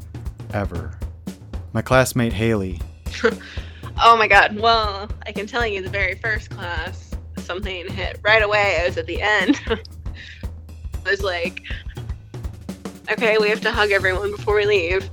ever. 0.53 0.99
My 1.73 1.83
classmate 1.83 2.33
Haley, 2.33 2.81
Oh 4.03 4.17
my 4.17 4.27
god. 4.27 4.59
Well, 4.59 5.09
I 5.27 5.33
can 5.33 5.47
tell 5.47 5.67
you 5.67 5.81
the 5.83 5.89
very 5.89 6.17
first 6.17 6.51
class, 6.51 7.13
something 7.39 7.89
hit 7.89 8.19
right 8.23 8.43
away. 8.43 8.79
I 8.83 8.87
was 8.87 8.99
at 8.99 9.07
the 9.07 9.23
end. 9.23 9.61
I 9.69 11.11
was 11.11 11.23
like, 11.23 11.63
okay, 13.11 13.39
we 13.39 13.49
have 13.49 13.61
to 13.61 13.71
hug 13.71 13.93
everyone 13.93 14.31
before 14.33 14.57
we 14.57 14.67
leave. 14.67 15.09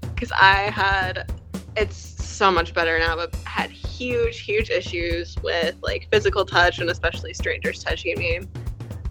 Because 0.00 0.32
I 0.32 0.70
had, 0.70 1.32
it's 1.76 1.96
so 1.96 2.50
much 2.50 2.74
better 2.74 2.98
now, 2.98 3.14
but 3.16 3.34
had 3.44 3.70
huge, 3.70 4.40
huge 4.40 4.70
issues 4.70 5.36
with 5.42 5.76
like 5.82 6.08
physical 6.10 6.44
touch 6.44 6.80
and 6.80 6.90
especially 6.90 7.32
strangers 7.32 7.82
touching 7.84 8.18
me. 8.18 8.40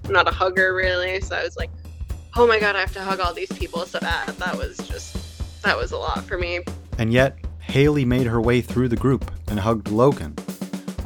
I'm 0.05 0.11
not 0.11 0.27
a 0.27 0.31
hugger 0.31 0.73
really, 0.73 1.21
so 1.21 1.35
I 1.35 1.43
was 1.43 1.55
like, 1.57 1.69
oh 2.35 2.47
my 2.47 2.59
god, 2.59 2.75
I 2.75 2.79
have 2.79 2.93
to 2.93 3.01
hug 3.01 3.19
all 3.19 3.33
these 3.33 3.51
people. 3.51 3.85
So 3.85 3.99
that, 3.99 4.27
that 4.37 4.57
was 4.57 4.77
just, 4.77 5.15
that 5.63 5.77
was 5.77 5.91
a 5.91 5.97
lot 5.97 6.23
for 6.25 6.37
me. 6.37 6.59
and 6.97 7.13
yet 7.13 7.37
Haley 7.59 8.05
made 8.05 8.27
her 8.27 8.41
way 8.41 8.61
through 8.61 8.89
the 8.89 8.95
group 8.97 9.31
and 9.47 9.59
hugged 9.59 9.89
Logan. 9.89 10.35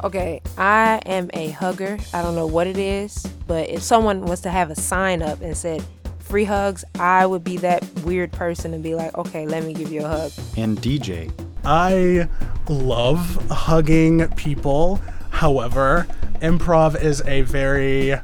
Okay, 0.04 0.40
I 0.56 1.00
am 1.06 1.30
a 1.34 1.50
hugger. 1.50 1.98
I 2.12 2.22
don't 2.22 2.34
know 2.34 2.46
what 2.46 2.66
it 2.66 2.76
is, 2.76 3.24
but 3.46 3.68
if 3.68 3.82
someone 3.82 4.22
was 4.22 4.40
to 4.42 4.50
have 4.50 4.70
a 4.70 4.74
sign 4.76 5.22
up 5.22 5.40
and 5.40 5.56
said 5.56 5.84
free 6.20 6.44
hugs, 6.44 6.84
I 7.00 7.26
would 7.26 7.42
be 7.42 7.56
that 7.58 7.84
weird 8.04 8.30
person 8.32 8.74
and 8.74 8.82
be 8.82 8.94
like, 8.94 9.16
okay, 9.18 9.46
let 9.46 9.64
me 9.64 9.72
give 9.72 9.90
you 9.90 10.04
a 10.04 10.08
hug. 10.08 10.32
And 10.56 10.78
DJ, 10.78 11.32
I 11.64 12.28
love 12.68 13.46
hugging 13.50 14.28
people. 14.36 15.00
However, 15.30 16.06
improv 16.42 17.00
is 17.02 17.22
a 17.26 17.42
very 17.42 18.14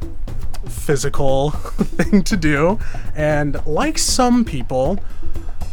physical 0.69 1.51
thing 1.51 2.23
to 2.25 2.37
do. 2.37 2.79
And 3.15 3.65
like 3.67 3.99
some 3.99 4.45
people, 4.45 4.99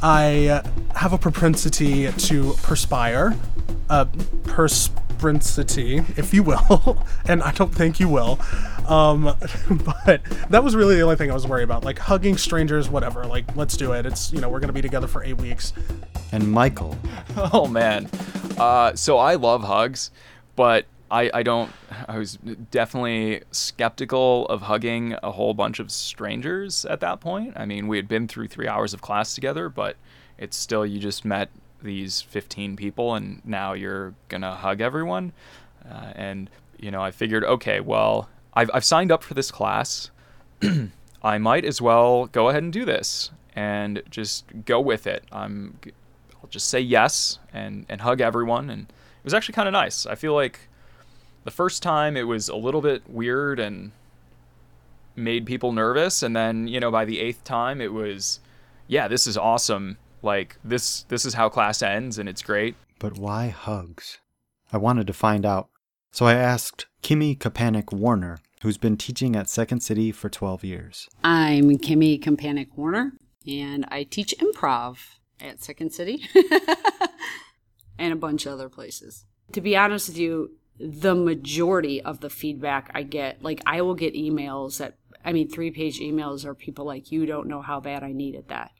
I 0.01 0.61
have 0.95 1.13
a 1.13 1.17
propensity 1.17 2.11
to 2.11 2.53
perspire, 2.63 3.35
a 3.89 4.07
perspirity, 4.45 4.97
if 6.17 6.33
you 6.33 6.41
will, 6.41 7.05
and 7.27 7.43
I 7.43 7.51
don't 7.51 7.73
think 7.73 7.99
you 7.99 8.09
will. 8.09 8.39
Um, 8.87 9.23
but 10.05 10.23
that 10.49 10.63
was 10.63 10.75
really 10.75 10.95
the 10.95 11.01
only 11.01 11.15
thing 11.15 11.29
I 11.29 11.33
was 11.35 11.45
worried 11.45 11.63
about. 11.63 11.83
Like 11.83 11.99
hugging 11.99 12.37
strangers, 12.37 12.89
whatever. 12.89 13.25
Like, 13.25 13.55
let's 13.55 13.77
do 13.77 13.91
it. 13.93 14.05
It's, 14.07 14.33
you 14.33 14.41
know, 14.41 14.49
we're 14.49 14.59
going 14.59 14.69
to 14.69 14.73
be 14.73 14.81
together 14.81 15.07
for 15.07 15.23
eight 15.23 15.37
weeks. 15.37 15.73
and 16.31 16.51
Michael. 16.51 16.97
Oh 17.37 17.67
man. 17.67 18.09
Uh, 18.57 18.95
so 18.95 19.17
I 19.17 19.35
love 19.35 19.63
hugs, 19.63 20.09
but 20.55 20.85
I, 21.11 21.29
I 21.33 21.43
don't. 21.43 21.71
I 22.07 22.17
was 22.17 22.37
definitely 22.71 23.43
skeptical 23.51 24.45
of 24.45 24.61
hugging 24.61 25.15
a 25.21 25.31
whole 25.31 25.53
bunch 25.53 25.79
of 25.79 25.91
strangers 25.91 26.85
at 26.85 27.01
that 27.01 27.19
point. 27.19 27.53
I 27.57 27.65
mean, 27.65 27.87
we 27.89 27.97
had 27.97 28.07
been 28.07 28.29
through 28.29 28.47
three 28.47 28.67
hours 28.67 28.93
of 28.93 29.01
class 29.01 29.35
together, 29.35 29.67
but 29.67 29.97
it's 30.37 30.55
still 30.55 30.85
you 30.85 30.99
just 30.99 31.25
met 31.25 31.49
these 31.83 32.21
15 32.21 32.75
people 32.75 33.15
and 33.15 33.41
now 33.43 33.73
you're 33.73 34.13
gonna 34.29 34.55
hug 34.55 34.79
everyone. 34.79 35.33
Uh, 35.87 36.13
and 36.15 36.49
you 36.79 36.91
know, 36.91 37.01
I 37.01 37.11
figured, 37.11 37.43
okay, 37.43 37.81
well, 37.81 38.29
I've 38.53 38.71
I've 38.73 38.85
signed 38.85 39.11
up 39.11 39.21
for 39.21 39.33
this 39.33 39.51
class. 39.51 40.11
I 41.23 41.37
might 41.37 41.65
as 41.65 41.81
well 41.81 42.27
go 42.27 42.47
ahead 42.49 42.63
and 42.63 42.71
do 42.71 42.85
this 42.85 43.31
and 43.53 44.01
just 44.09 44.45
go 44.65 44.79
with 44.79 45.05
it. 45.07 45.25
I'm 45.29 45.77
I'll 46.41 46.49
just 46.49 46.67
say 46.67 46.79
yes 46.79 47.39
and 47.51 47.85
and 47.89 47.99
hug 47.99 48.21
everyone 48.21 48.69
and 48.69 48.83
it 48.83 49.25
was 49.25 49.33
actually 49.33 49.53
kind 49.53 49.67
of 49.67 49.73
nice. 49.73 50.05
I 50.05 50.15
feel 50.15 50.33
like 50.33 50.69
the 51.43 51.51
first 51.51 51.81
time 51.83 52.15
it 52.15 52.27
was 52.27 52.49
a 52.49 52.55
little 52.55 52.81
bit 52.81 53.09
weird 53.09 53.59
and 53.59 53.91
made 55.15 55.45
people 55.45 55.71
nervous 55.71 56.23
and 56.23 56.35
then, 56.35 56.67
you 56.67 56.79
know, 56.79 56.91
by 56.91 57.05
the 57.05 57.19
eighth 57.19 57.43
time 57.43 57.81
it 57.81 57.93
was 57.93 58.39
yeah, 58.87 59.07
this 59.07 59.25
is 59.27 59.37
awesome. 59.37 59.97
Like 60.21 60.57
this 60.63 61.03
this 61.03 61.25
is 61.25 61.33
how 61.33 61.49
class 61.49 61.81
ends 61.81 62.17
and 62.17 62.27
it's 62.29 62.41
great. 62.41 62.75
But 62.99 63.17
why 63.17 63.47
hugs? 63.49 64.19
I 64.71 64.77
wanted 64.77 65.07
to 65.07 65.13
find 65.13 65.45
out. 65.45 65.69
So 66.11 66.25
I 66.25 66.33
asked 66.33 66.87
Kimmy 67.01 67.37
Kapanik 67.37 67.93
Warner, 67.93 68.39
who's 68.61 68.77
been 68.77 68.97
teaching 68.97 69.35
at 69.35 69.49
Second 69.49 69.81
City 69.81 70.11
for 70.11 70.29
12 70.29 70.63
years. 70.63 71.09
I'm 71.23 71.77
Kimmy 71.77 72.21
Kampanik 72.21 72.67
Warner, 72.75 73.13
and 73.47 73.85
I 73.89 74.03
teach 74.03 74.35
improv 74.39 74.97
at 75.39 75.63
Second 75.63 75.91
City 75.93 76.23
and 77.97 78.13
a 78.13 78.17
bunch 78.17 78.45
of 78.45 78.53
other 78.53 78.69
places. 78.69 79.25
To 79.53 79.61
be 79.61 79.75
honest 79.75 80.09
with 80.09 80.17
you, 80.17 80.51
the 80.81 81.15
majority 81.15 82.01
of 82.01 82.21
the 82.21 82.29
feedback 82.29 82.89
I 82.93 83.03
get, 83.03 83.43
like 83.43 83.61
I 83.65 83.81
will 83.81 83.95
get 83.95 84.15
emails 84.15 84.77
that, 84.77 84.97
I 85.23 85.33
mean, 85.33 85.49
three 85.49 85.71
page 85.71 85.99
emails 85.99 86.45
are 86.45 86.55
people 86.55 86.85
like, 86.85 87.11
you 87.11 87.25
don't 87.25 87.47
know 87.47 87.61
how 87.61 87.79
bad 87.79 88.03
I 88.03 88.11
needed 88.11 88.47
that. 88.47 88.71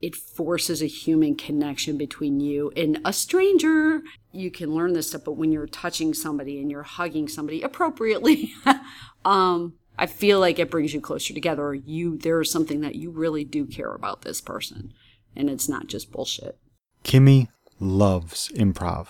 It 0.00 0.16
forces 0.16 0.82
a 0.82 0.86
human 0.86 1.36
connection 1.36 1.96
between 1.96 2.40
you 2.40 2.72
and 2.76 3.00
a 3.04 3.12
stranger. 3.12 4.02
You 4.32 4.50
can 4.50 4.74
learn 4.74 4.94
this 4.94 5.08
stuff, 5.08 5.22
but 5.24 5.36
when 5.36 5.52
you're 5.52 5.66
touching 5.66 6.12
somebody 6.12 6.60
and 6.60 6.70
you're 6.70 6.82
hugging 6.82 7.28
somebody 7.28 7.62
appropriately, 7.62 8.52
um, 9.24 9.74
I 9.96 10.06
feel 10.06 10.40
like 10.40 10.58
it 10.58 10.70
brings 10.70 10.92
you 10.92 11.00
closer 11.00 11.34
together. 11.34 11.74
You, 11.74 12.16
there 12.18 12.40
is 12.40 12.50
something 12.50 12.80
that 12.80 12.96
you 12.96 13.10
really 13.10 13.44
do 13.44 13.66
care 13.66 13.92
about 13.92 14.22
this 14.22 14.40
person, 14.40 14.92
and 15.36 15.48
it's 15.48 15.68
not 15.68 15.86
just 15.86 16.10
bullshit. 16.10 16.58
Kimmy 17.04 17.48
loves 17.78 18.50
improv, 18.56 19.08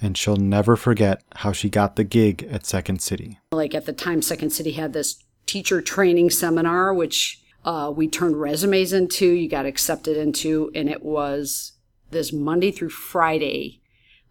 and 0.00 0.16
she'll 0.16 0.36
never 0.36 0.76
forget 0.76 1.22
how 1.36 1.52
she 1.52 1.68
got 1.68 1.96
the 1.96 2.04
gig 2.04 2.48
at 2.50 2.64
Second 2.64 3.00
City. 3.02 3.38
Like 3.52 3.74
at 3.74 3.86
the 3.86 3.92
time, 3.92 4.22
Second 4.22 4.50
City 4.50 4.72
had 4.72 4.92
this 4.92 5.22
teacher 5.46 5.80
training 5.80 6.30
seminar, 6.30 6.94
which 6.94 7.42
uh, 7.64 7.92
we 7.94 8.08
turned 8.08 8.40
resumes 8.40 8.92
into, 8.92 9.26
you 9.26 9.48
got 9.48 9.66
accepted 9.66 10.16
into, 10.16 10.70
and 10.74 10.88
it 10.88 11.02
was 11.02 11.72
this 12.10 12.32
Monday 12.32 12.70
through 12.70 12.90
Friday, 12.90 13.80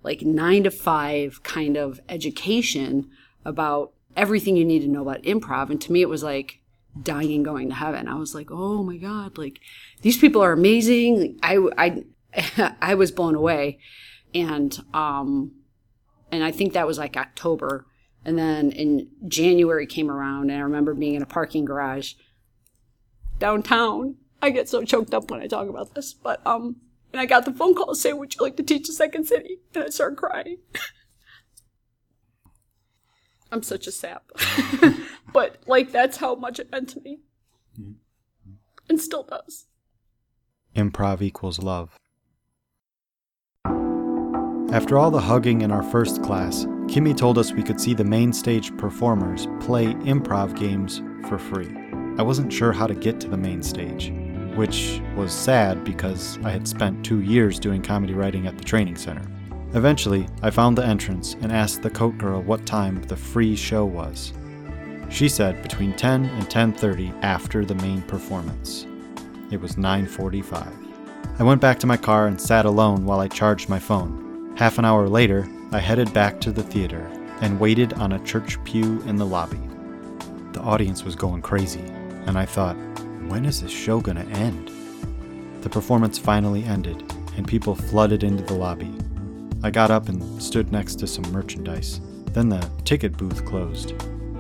like 0.02 0.22
nine 0.22 0.64
to 0.64 0.72
five 0.72 1.44
kind 1.44 1.78
of 1.78 2.00
education 2.10 3.10
about 3.46 3.94
everything 4.16 4.56
you 4.56 4.66
need 4.66 4.82
to 4.82 4.88
know 4.88 5.02
about 5.02 5.24
improv. 5.24 5.70
And 5.70 5.80
to 5.82 5.92
me, 5.92 6.02
it 6.02 6.10
was 6.10 6.24
like 6.24 6.62
dying 7.02 7.44
going 7.44 7.70
to 7.70 7.76
heaven. 7.76 8.08
I 8.08 8.16
was 8.16 8.34
like, 8.34 8.50
oh 8.50 8.84
my 8.84 8.98
God, 8.98 9.38
like 9.38 9.60
these 10.02 10.18
people 10.18 10.42
are 10.42 10.52
amazing. 10.52 11.40
I, 11.44 11.60
I, 11.78 12.76
I 12.82 12.96
was 12.96 13.12
blown 13.12 13.36
away. 13.36 13.80
And, 14.34 14.78
um, 14.94 15.59
and 16.32 16.44
I 16.44 16.52
think 16.52 16.74
that 16.74 16.88
was 16.88 16.98
like 16.98 17.18
October. 17.18 17.86
And 18.26 18.38
then 18.38 18.72
in 18.72 19.08
January 19.28 19.88
came 19.88 20.12
around, 20.12 20.50
and 20.50 20.60
I 20.60 20.62
remember 20.62 20.94
being 20.94 21.16
in 21.16 21.22
a 21.22 21.28
parking 21.28 21.66
garage 21.66 22.14
downtown. 23.40 24.16
I 24.42 24.52
get 24.52 24.70
so 24.70 24.84
choked 24.84 25.14
up 25.14 25.32
when 25.32 25.42
I 25.42 25.48
talk 25.48 25.68
about 25.68 25.96
this, 25.96 26.14
but 26.14 26.46
um, 26.46 26.78
and 27.12 27.20
I 27.20 27.26
got 27.26 27.46
the 27.46 27.52
phone 27.52 27.76
call 27.76 27.96
saying, 27.96 28.18
"Would 28.18 28.36
you 28.36 28.42
like 28.42 28.58
to 28.58 28.64
teach 28.64 28.88
a 28.90 28.94
second 28.94 29.26
city?" 29.26 29.60
And 29.74 29.86
I 29.86 29.90
started 29.90 30.18
crying. 30.18 30.58
I'm 33.52 33.64
such 33.64 33.88
a 33.88 33.92
sap, 33.92 34.32
but 35.34 35.58
like 35.66 35.92
that's 35.92 36.18
how 36.18 36.36
much 36.36 36.60
it 36.60 36.72
meant 36.72 36.90
to 36.90 37.02
me, 37.02 37.20
and 38.88 39.02
still 39.02 39.24
does. 39.24 39.66
Improv 40.76 41.22
equals 41.22 41.60
love. 41.60 41.98
After 44.72 45.00
all 45.00 45.10
the 45.10 45.20
hugging 45.20 45.62
in 45.62 45.72
our 45.72 45.82
first 45.82 46.22
class, 46.22 46.66
Kimmy 46.86 47.18
told 47.18 47.40
us 47.40 47.52
we 47.52 47.64
could 47.64 47.82
see 47.82 47.96
the 47.96 48.04
main 48.04 48.32
stage 48.32 48.76
performers 48.78 49.48
play 49.60 49.96
improv 49.96 50.56
games 50.56 51.02
for 51.28 51.40
free. 51.40 51.76
I 52.20 52.22
wasn't 52.22 52.54
sure 52.54 52.72
how 52.72 52.86
to 52.86 52.94
get 52.94 53.20
to 53.22 53.28
the 53.28 53.36
main 53.36 53.64
stage, 53.64 54.14
which 54.56 55.02
was 55.16 55.34
sad 55.34 55.84
because 55.84 56.38
I 56.44 56.52
had 56.52 56.68
spent 56.68 57.04
two 57.04 57.22
years 57.22 57.58
doing 57.58 57.82
comedy 57.82 58.14
writing 58.14 58.46
at 58.46 58.60
the 58.60 58.64
training 58.64 58.98
center. 58.98 59.24
Eventually, 59.74 60.28
I 60.44 60.52
found 60.52 60.78
the 60.78 60.86
entrance 60.86 61.36
and 61.42 61.52
asked 61.52 61.82
the 61.82 61.90
coat 61.90 62.20
girl 62.20 62.44
what 62.44 62.68
time 62.68 63.02
the 63.02 63.18
free 63.18 63.56
show 63.56 63.86
was. 63.86 64.34
She 65.10 65.30
said 65.30 65.64
between 65.64 65.94
10 65.94 66.26
and 66.26 66.48
10:30 66.48 67.12
after 67.24 67.66
the 67.66 67.74
main 67.74 68.04
performance. 68.04 68.86
It 69.50 69.60
was 69.60 69.78
9:45. 69.78 70.72
I 71.40 71.44
went 71.44 71.60
back 71.60 71.80
to 71.80 71.88
my 71.88 71.98
car 71.98 72.28
and 72.28 72.40
sat 72.40 72.66
alone 72.66 73.04
while 73.04 73.20
I 73.20 73.28
charged 73.28 73.68
my 73.68 73.80
phone. 73.80 74.29
Half 74.60 74.78
an 74.78 74.84
hour 74.84 75.08
later, 75.08 75.48
I 75.72 75.80
headed 75.80 76.12
back 76.12 76.42
to 76.42 76.52
the 76.52 76.64
theater 76.64 77.10
and 77.40 77.62
waited 77.62 77.94
on 77.94 78.12
a 78.12 78.24
church 78.26 78.62
pew 78.66 79.02
in 79.04 79.16
the 79.16 79.26
lobby. 79.26 79.62
The 80.52 80.60
audience 80.60 81.06
was 81.06 81.16
going 81.16 81.44
crazy, 81.44 81.80
and 82.26 82.38
I 82.38 82.46
thought, 82.46 82.76
when 83.30 83.46
is 83.46 83.62
this 83.62 83.72
show 83.72 84.02
gonna 84.02 84.26
end? 84.26 84.70
The 85.62 85.70
performance 85.70 86.18
finally 86.18 86.66
ended, 86.66 87.10
and 87.38 87.48
people 87.48 87.74
flooded 87.74 88.22
into 88.22 88.44
the 88.44 88.54
lobby. 88.54 88.94
I 89.64 89.72
got 89.72 89.92
up 89.92 90.10
and 90.10 90.44
stood 90.44 90.74
next 90.74 90.96
to 90.96 91.08
some 91.08 91.32
merchandise. 91.32 92.02
Then 92.34 92.50
the 92.50 92.70
ticket 92.84 93.16
booth 93.16 93.46
closed. 93.46 93.94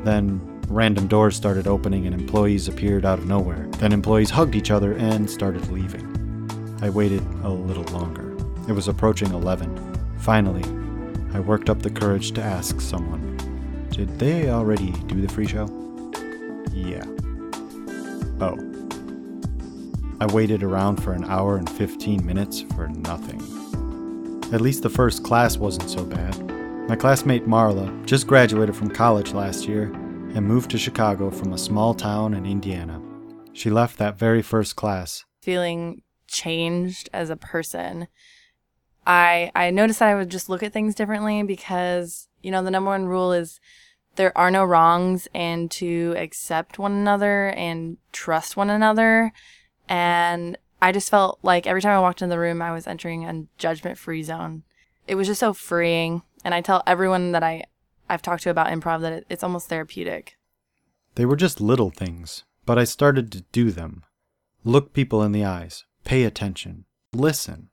Then 0.03 0.41
random 0.67 1.07
doors 1.07 1.38
started 1.38 1.65
opening 1.65 2.07
and 2.07 2.13
employees 2.13 2.67
appeared 2.67 3.05
out 3.05 3.19
of 3.19 3.25
nowhere. 3.25 3.69
Then 3.77 3.93
employees 3.93 4.31
hugged 4.31 4.55
each 4.55 4.69
other 4.69 4.95
and 4.95 5.29
started 5.29 5.71
leaving. 5.71 6.77
I 6.81 6.89
waited 6.89 7.25
a 7.43 7.49
little 7.49 7.85
longer. 7.97 8.35
It 8.67 8.73
was 8.73 8.89
approaching 8.89 9.31
11. 9.31 9.78
Finally, 10.19 10.63
I 11.33 11.39
worked 11.39 11.69
up 11.69 11.81
the 11.81 11.89
courage 11.89 12.31
to 12.33 12.41
ask 12.41 12.81
someone 12.81 13.38
Did 13.91 14.19
they 14.19 14.49
already 14.49 14.91
do 15.07 15.21
the 15.21 15.27
free 15.27 15.47
show? 15.47 15.65
Yeah. 16.73 17.05
Oh. 18.41 18.57
I 20.21 20.25
waited 20.33 20.63
around 20.63 21.01
for 21.01 21.13
an 21.13 21.23
hour 21.25 21.57
and 21.57 21.69
15 21.69 22.25
minutes 22.25 22.61
for 22.75 22.88
nothing. 22.89 23.41
At 24.53 24.61
least 24.61 24.83
the 24.83 24.89
first 24.89 25.23
class 25.23 25.57
wasn't 25.57 25.89
so 25.89 26.03
bad. 26.03 26.38
My 26.89 26.95
classmate 26.95 27.47
Marla 27.47 28.05
just 28.05 28.27
graduated 28.27 28.75
from 28.75 28.89
college 28.89 29.31
last 29.31 29.67
year 29.67 29.83
and 30.33 30.45
moved 30.45 30.71
to 30.71 30.77
Chicago 30.77 31.29
from 31.29 31.53
a 31.53 31.57
small 31.57 31.93
town 31.93 32.33
in 32.33 32.45
Indiana. 32.45 33.01
She 33.53 33.69
left 33.69 33.97
that 33.99 34.17
very 34.17 34.41
first 34.41 34.75
class. 34.75 35.25
Feeling 35.41 36.01
changed 36.27 37.09
as 37.13 37.29
a 37.29 37.38
person. 37.38 38.07
I 39.09 39.51
I 39.55 39.71
noticed 39.71 39.99
that 39.99 40.09
I 40.09 40.15
would 40.15 40.29
just 40.29 40.49
look 40.49 40.61
at 40.61 40.71
things 40.71 40.93
differently 40.93 41.41
because, 41.41 42.27
you 42.43 42.51
know, 42.51 42.63
the 42.63 42.69
number 42.69 42.91
one 42.91 43.07
rule 43.07 43.33
is 43.33 43.59
there 44.15 44.37
are 44.37 44.51
no 44.51 44.63
wrongs 44.63 45.27
and 45.33 45.71
to 45.71 46.13
accept 46.15 46.77
one 46.77 46.91
another 46.91 47.47
and 47.49 47.97
trust 48.11 48.55
one 48.55 48.69
another. 48.69 49.33
And 49.87 50.57
I 50.79 50.91
just 50.91 51.09
felt 51.09 51.39
like 51.41 51.65
every 51.65 51.81
time 51.81 51.97
I 51.97 52.01
walked 52.01 52.21
in 52.21 52.29
the 52.29 52.37
room, 52.37 52.61
I 52.61 52.71
was 52.71 52.85
entering 52.85 53.25
a 53.25 53.45
judgment 53.57 53.97
free 53.97 54.21
zone. 54.21 54.63
It 55.07 55.15
was 55.15 55.25
just 55.25 55.39
so 55.39 55.53
freeing. 55.53 56.21
And 56.45 56.53
I 56.53 56.61
tell 56.61 56.83
everyone 56.85 57.31
that 57.31 57.43
I, 57.43 57.63
I've 58.07 58.21
talked 58.21 58.43
to 58.43 58.51
about 58.51 58.67
improv 58.67 59.01
that 59.01 59.13
it, 59.13 59.25
it's 59.27 59.43
almost 59.43 59.69
therapeutic. 59.69 60.37
They 61.15 61.25
were 61.25 61.35
just 61.35 61.59
little 61.59 61.89
things, 61.89 62.43
but 62.65 62.77
I 62.77 62.83
started 62.83 63.31
to 63.31 63.41
do 63.51 63.71
them. 63.71 64.03
Look 64.63 64.93
people 64.93 65.23
in 65.23 65.31
the 65.31 65.45
eyes, 65.45 65.85
pay 66.03 66.23
attention, 66.25 66.85
listen. 67.11 67.69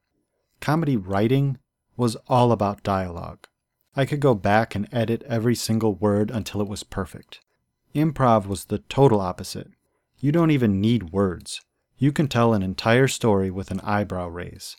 Comedy 0.61 0.97
writing 0.97 1.59
was 1.97 2.17
all 2.29 2.53
about 2.53 2.83
dialogue. 2.83 3.47
I 3.95 4.05
could 4.05 4.21
go 4.21 4.35
back 4.35 4.75
and 4.75 4.89
edit 4.93 5.23
every 5.27 5.55
single 5.55 5.95
word 5.95 6.31
until 6.31 6.61
it 6.61 6.69
was 6.69 6.83
perfect. 6.83 7.41
Improv 7.95 8.47
was 8.47 8.67
the 8.67 8.79
total 8.79 9.21
opposite. 9.21 9.69
You 10.19 10.33
don't 10.33 10.51
even 10.51 10.81
need 10.81 11.13
words. 11.13 11.63
You 11.99 12.13
can 12.13 12.29
tell 12.29 12.53
an 12.53 12.63
entire 12.63 13.09
story 13.09 13.51
with 13.51 13.71
an 13.71 13.81
eyebrow 13.81 14.29
raise. 14.29 14.77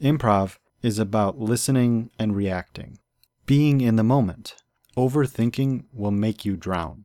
Improv 0.00 0.58
is 0.82 0.98
about 0.98 1.38
listening 1.38 2.10
and 2.18 2.36
reacting, 2.36 2.98
being 3.46 3.80
in 3.80 3.96
the 3.96 4.04
moment. 4.04 4.56
Overthinking 4.96 5.84
will 5.92 6.10
make 6.10 6.44
you 6.44 6.56
drown. 6.56 7.04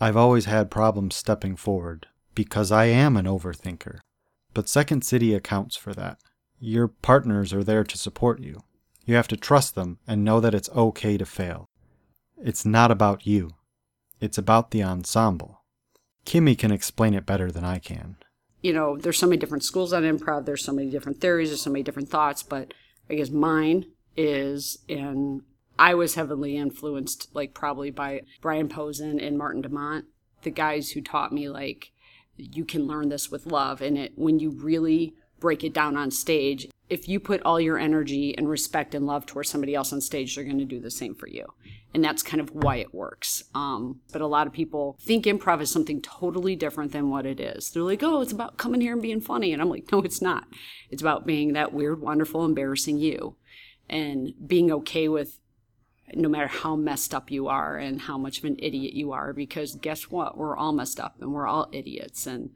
I've 0.00 0.16
always 0.16 0.46
had 0.46 0.70
problems 0.70 1.16
stepping 1.16 1.56
forward 1.56 2.06
because 2.34 2.70
I 2.70 2.86
am 2.86 3.16
an 3.16 3.26
overthinker. 3.26 3.98
But 4.54 4.68
Second 4.68 5.04
City 5.04 5.34
accounts 5.34 5.76
for 5.76 5.92
that. 5.94 6.18
Your 6.60 6.88
partners 6.88 7.52
are 7.52 7.64
there 7.64 7.84
to 7.84 7.98
support 7.98 8.40
you. 8.40 8.62
You 9.04 9.14
have 9.14 9.28
to 9.28 9.36
trust 9.36 9.74
them 9.74 9.98
and 10.06 10.24
know 10.24 10.40
that 10.40 10.54
it's 10.54 10.68
okay 10.70 11.16
to 11.16 11.24
fail. 11.24 11.68
It's 12.36 12.64
not 12.64 12.90
about 12.90 13.26
you, 13.26 13.52
it's 14.20 14.38
about 14.38 14.70
the 14.70 14.82
ensemble. 14.82 15.62
Kimmy 16.26 16.58
can 16.58 16.70
explain 16.70 17.14
it 17.14 17.26
better 17.26 17.50
than 17.50 17.64
I 17.64 17.78
can. 17.78 18.16
You 18.60 18.72
know, 18.72 18.96
there's 18.96 19.18
so 19.18 19.26
many 19.26 19.38
different 19.38 19.64
schools 19.64 19.92
on 19.92 20.02
improv, 20.02 20.44
there's 20.44 20.64
so 20.64 20.72
many 20.72 20.90
different 20.90 21.20
theories, 21.20 21.50
there's 21.50 21.62
so 21.62 21.70
many 21.70 21.82
different 21.82 22.10
thoughts, 22.10 22.42
but 22.42 22.74
I 23.08 23.14
guess 23.14 23.30
mine 23.30 23.86
is 24.16 24.78
in 24.88 25.42
I 25.78 25.94
was 25.94 26.16
heavily 26.16 26.56
influenced, 26.56 27.28
like 27.34 27.54
probably 27.54 27.90
by 27.90 28.22
Brian 28.40 28.68
Posen 28.68 29.20
and 29.20 29.38
Martin 29.38 29.62
de 29.62 29.68
Maat, 29.68 30.04
the 30.42 30.50
guys 30.50 30.90
who 30.90 31.00
taught 31.00 31.32
me 31.32 31.48
like 31.48 31.92
you 32.36 32.64
can 32.64 32.86
learn 32.86 33.08
this 33.08 33.30
with 33.30 33.46
love, 33.46 33.80
and 33.80 33.96
it 33.96 34.12
when 34.16 34.40
you 34.40 34.50
really 34.50 35.14
break 35.40 35.64
it 35.64 35.72
down 35.72 35.96
on 35.96 36.10
stage, 36.10 36.68
if 36.88 37.08
you 37.08 37.20
put 37.20 37.42
all 37.42 37.60
your 37.60 37.78
energy 37.78 38.36
and 38.36 38.48
respect 38.48 38.94
and 38.94 39.06
love 39.06 39.26
towards 39.26 39.50
somebody 39.50 39.74
else 39.74 39.92
on 39.92 40.00
stage, 40.00 40.34
they're 40.34 40.44
going 40.44 40.58
to 40.58 40.64
do 40.64 40.80
the 40.80 40.90
same 40.90 41.14
for 41.14 41.28
you. 41.28 41.46
And 41.94 42.04
that's 42.04 42.22
kind 42.22 42.40
of 42.40 42.50
why 42.50 42.76
it 42.76 42.94
works. 42.94 43.44
Um, 43.54 44.00
but 44.12 44.20
a 44.20 44.26
lot 44.26 44.46
of 44.46 44.52
people 44.52 44.96
think 45.00 45.24
improv 45.24 45.60
is 45.60 45.70
something 45.70 46.02
totally 46.02 46.54
different 46.54 46.92
than 46.92 47.10
what 47.10 47.26
it 47.26 47.40
is. 47.40 47.70
They're 47.70 47.82
like, 47.82 48.02
oh, 48.02 48.20
it's 48.20 48.32
about 48.32 48.58
coming 48.58 48.80
here 48.80 48.92
and 48.92 49.02
being 49.02 49.20
funny. 49.20 49.52
And 49.52 49.62
I'm 49.62 49.70
like, 49.70 49.90
no, 49.90 50.00
it's 50.00 50.22
not. 50.22 50.44
It's 50.90 51.02
about 51.02 51.26
being 51.26 51.54
that 51.54 51.72
weird, 51.72 52.00
wonderful, 52.00 52.44
embarrassing 52.44 52.98
you 52.98 53.36
and 53.88 54.34
being 54.46 54.70
okay 54.70 55.08
with 55.08 55.40
no 56.14 56.28
matter 56.28 56.46
how 56.46 56.76
messed 56.76 57.14
up 57.14 57.30
you 57.30 57.48
are 57.48 57.76
and 57.76 58.02
how 58.02 58.16
much 58.16 58.38
of 58.38 58.44
an 58.44 58.56
idiot 58.58 58.94
you 58.94 59.12
are. 59.12 59.32
Because 59.32 59.74
guess 59.76 60.10
what? 60.10 60.36
We're 60.36 60.56
all 60.56 60.72
messed 60.72 61.00
up 61.00 61.16
and 61.20 61.32
we're 61.32 61.46
all 61.46 61.68
idiots. 61.72 62.26
And 62.26 62.50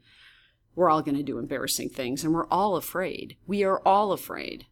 we're 0.75 0.89
all 0.89 1.01
going 1.01 1.17
to 1.17 1.23
do 1.23 1.37
embarrassing 1.37 1.89
things 1.89 2.23
and 2.23 2.33
we're 2.33 2.47
all 2.47 2.75
afraid. 2.75 3.35
We 3.47 3.63
are 3.63 3.81
all 3.85 4.11
afraid. 4.11 4.65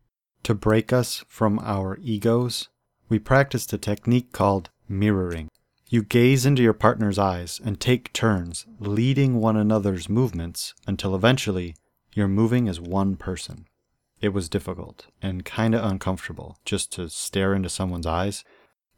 To 0.44 0.56
break 0.56 0.92
us 0.92 1.24
from 1.28 1.60
our 1.60 1.98
egos, 2.02 2.70
we 3.10 3.20
practiced 3.20 3.74
a 3.74 3.78
technique 3.78 4.32
called 4.32 4.70
mirroring. 4.88 5.50
You 5.90 6.04
gaze 6.04 6.46
into 6.46 6.64
your 6.64 6.74
partner's 6.74 7.20
eyes 7.20 7.60
and 7.64 7.80
take 7.80 8.14
turns 8.14 8.66
leading 8.80 9.40
one 9.40 9.58
another's 9.58 10.10
movements 10.10 10.74
until 10.88 11.14
eventually 11.14 11.76
you're 12.14 12.28
moving 12.28 12.68
as 12.68 12.80
one 12.80 13.18
person. 13.18 13.66
It 14.22 14.30
was 14.30 14.50
difficult 14.50 15.08
and 15.22 15.44
kind 15.44 15.76
of 15.76 15.84
uncomfortable 15.84 16.58
just 16.64 16.92
to 16.94 17.10
stare 17.10 17.54
into 17.54 17.70
someone's 17.70 18.08
eyes, 18.08 18.44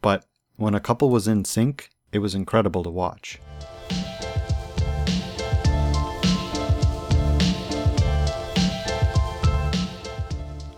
but 0.01 0.25
when 0.55 0.75
a 0.75 0.79
couple 0.79 1.09
was 1.09 1.27
in 1.27 1.45
sync, 1.45 1.89
it 2.11 2.19
was 2.19 2.35
incredible 2.35 2.83
to 2.83 2.89
watch. 2.89 3.39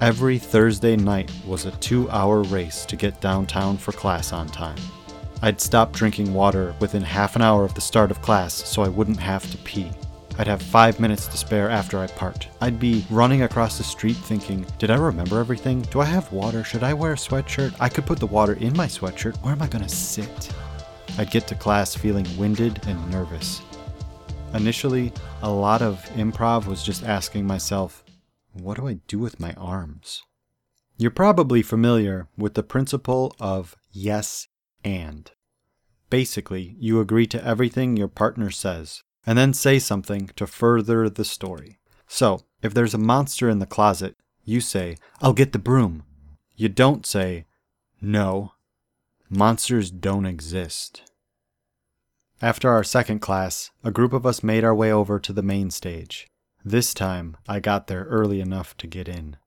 Every 0.01 0.37
Thursday 0.37 0.97
night 0.97 1.31
was 1.47 1.65
a 1.65 1.71
two 1.71 2.09
hour 2.09 2.43
race 2.43 2.85
to 2.85 2.97
get 2.97 3.21
downtown 3.21 3.77
for 3.77 3.93
class 3.93 4.33
on 4.33 4.47
time. 4.47 4.77
I'd 5.41 5.61
stop 5.61 5.93
drinking 5.93 6.33
water 6.33 6.75
within 6.81 7.01
half 7.01 7.37
an 7.37 7.41
hour 7.41 7.63
of 7.63 7.73
the 7.75 7.81
start 7.81 8.11
of 8.11 8.21
class 8.21 8.53
so 8.53 8.81
I 8.81 8.89
wouldn't 8.89 9.21
have 9.21 9.49
to 9.51 9.57
pee. 9.59 9.89
I'd 10.37 10.47
have 10.47 10.61
five 10.61 10.99
minutes 10.99 11.27
to 11.27 11.37
spare 11.37 11.69
after 11.69 11.97
I 11.97 12.07
parked. 12.07 12.49
I'd 12.59 12.77
be 12.77 13.05
running 13.09 13.43
across 13.43 13.77
the 13.77 13.85
street 13.85 14.17
thinking, 14.17 14.65
Did 14.79 14.91
I 14.91 14.97
remember 14.97 15.39
everything? 15.39 15.83
Do 15.83 16.01
I 16.01 16.05
have 16.05 16.29
water? 16.33 16.65
Should 16.65 16.83
I 16.83 16.93
wear 16.93 17.13
a 17.13 17.15
sweatshirt? 17.15 17.73
I 17.79 17.87
could 17.87 18.05
put 18.05 18.19
the 18.19 18.27
water 18.27 18.53
in 18.55 18.75
my 18.75 18.87
sweatshirt. 18.87 19.37
Where 19.37 19.53
am 19.53 19.61
I 19.61 19.67
going 19.67 19.83
to 19.83 19.89
sit? 19.89 20.53
I'd 21.17 21.31
get 21.31 21.47
to 21.47 21.55
class 21.55 21.95
feeling 21.95 22.27
winded 22.37 22.81
and 22.85 23.09
nervous. 23.09 23.61
Initially, 24.53 25.13
a 25.41 25.49
lot 25.49 25.81
of 25.81 26.03
improv 26.15 26.65
was 26.65 26.83
just 26.83 27.03
asking 27.03 27.47
myself, 27.47 28.04
what 28.55 28.77
do 28.77 28.87
I 28.87 28.99
do 29.07 29.19
with 29.19 29.39
my 29.39 29.53
arms? 29.53 30.23
You're 30.97 31.11
probably 31.11 31.61
familiar 31.61 32.27
with 32.37 32.53
the 32.53 32.63
principle 32.63 33.35
of 33.39 33.75
yes 33.91 34.47
and. 34.83 35.29
Basically, 36.09 36.75
you 36.79 37.01
agree 37.01 37.27
to 37.27 37.43
everything 37.43 37.97
your 37.97 38.07
partner 38.07 38.49
says, 38.49 39.03
and 39.25 39.37
then 39.37 39.53
say 39.53 39.79
something 39.79 40.29
to 40.35 40.47
further 40.47 41.09
the 41.09 41.25
story. 41.25 41.79
So, 42.07 42.41
if 42.61 42.73
there's 42.73 42.93
a 42.93 42.99
monster 42.99 43.49
in 43.49 43.59
the 43.59 43.65
closet, 43.65 44.15
you 44.45 44.61
say, 44.61 44.97
I'll 45.21 45.33
get 45.33 45.51
the 45.51 45.59
broom. 45.59 46.03
You 46.55 46.69
don't 46.69 47.05
say, 47.05 47.45
No, 47.99 48.53
monsters 49.29 49.91
don't 49.91 50.25
exist. 50.25 51.11
After 52.41 52.69
our 52.69 52.83
second 52.83 53.19
class, 53.19 53.71
a 53.83 53.91
group 53.91 54.13
of 54.13 54.25
us 54.25 54.43
made 54.43 54.63
our 54.63 54.75
way 54.75 54.91
over 54.91 55.19
to 55.19 55.33
the 55.33 55.41
main 55.41 55.71
stage. 55.71 56.27
This 56.67 56.95
time, 56.95 57.37
I 57.47 57.59
got 57.59 57.85
there 57.85 58.05
early 58.05 58.41
enough 58.41 58.75
to 58.77 58.87
get 58.87 59.07
in. 59.07 59.37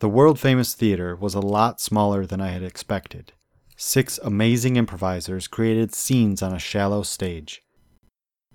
The 0.00 0.08
world 0.10 0.38
famous 0.38 0.74
theater 0.74 1.16
was 1.16 1.34
a 1.34 1.40
lot 1.40 1.80
smaller 1.80 2.26
than 2.26 2.42
I 2.42 2.48
had 2.48 2.62
expected. 2.62 3.32
Six 3.74 4.18
amazing 4.22 4.76
improvisers 4.76 5.48
created 5.48 5.94
scenes 5.94 6.42
on 6.42 6.52
a 6.52 6.58
shallow 6.58 7.02
stage. 7.04 7.62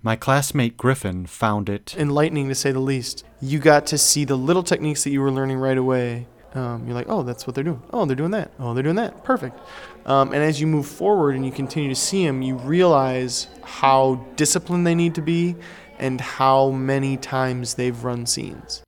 My 0.00 0.14
classmate 0.14 0.76
Griffin 0.76 1.26
found 1.26 1.68
it 1.68 1.96
enlightening 1.98 2.48
to 2.50 2.54
say 2.54 2.70
the 2.70 2.78
least. 2.78 3.24
You 3.40 3.58
got 3.58 3.84
to 3.86 3.98
see 3.98 4.24
the 4.24 4.38
little 4.38 4.62
techniques 4.62 5.02
that 5.02 5.10
you 5.10 5.20
were 5.20 5.32
learning 5.32 5.58
right 5.58 5.76
away. 5.76 6.28
Um, 6.54 6.86
you're 6.86 6.94
like, 6.94 7.08
oh, 7.08 7.24
that's 7.24 7.48
what 7.48 7.56
they're 7.56 7.64
doing. 7.64 7.82
Oh, 7.92 8.04
they're 8.04 8.14
doing 8.14 8.30
that. 8.30 8.52
Oh, 8.60 8.74
they're 8.74 8.84
doing 8.84 8.96
that. 8.96 9.24
Perfect. 9.24 9.58
Um, 10.06 10.32
and 10.32 10.44
as 10.44 10.60
you 10.60 10.68
move 10.68 10.86
forward 10.86 11.34
and 11.34 11.44
you 11.44 11.50
continue 11.50 11.88
to 11.88 11.96
see 11.96 12.24
them, 12.24 12.42
you 12.42 12.56
realize 12.58 13.48
how 13.64 14.24
disciplined 14.36 14.86
they 14.86 14.94
need 14.94 15.16
to 15.16 15.22
be 15.22 15.56
and 16.02 16.20
how 16.20 16.70
many 16.70 17.16
times 17.16 17.74
they've 17.74 18.02
run 18.02 18.26
scenes. 18.26 18.82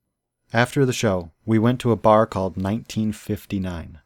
After 0.51 0.85
the 0.85 0.93
show, 0.93 1.31
we 1.45 1.57
went 1.57 1.79
to 1.79 1.91
a 1.91 1.95
bar 1.95 2.25
called 2.25 2.57
1959. 2.57 3.99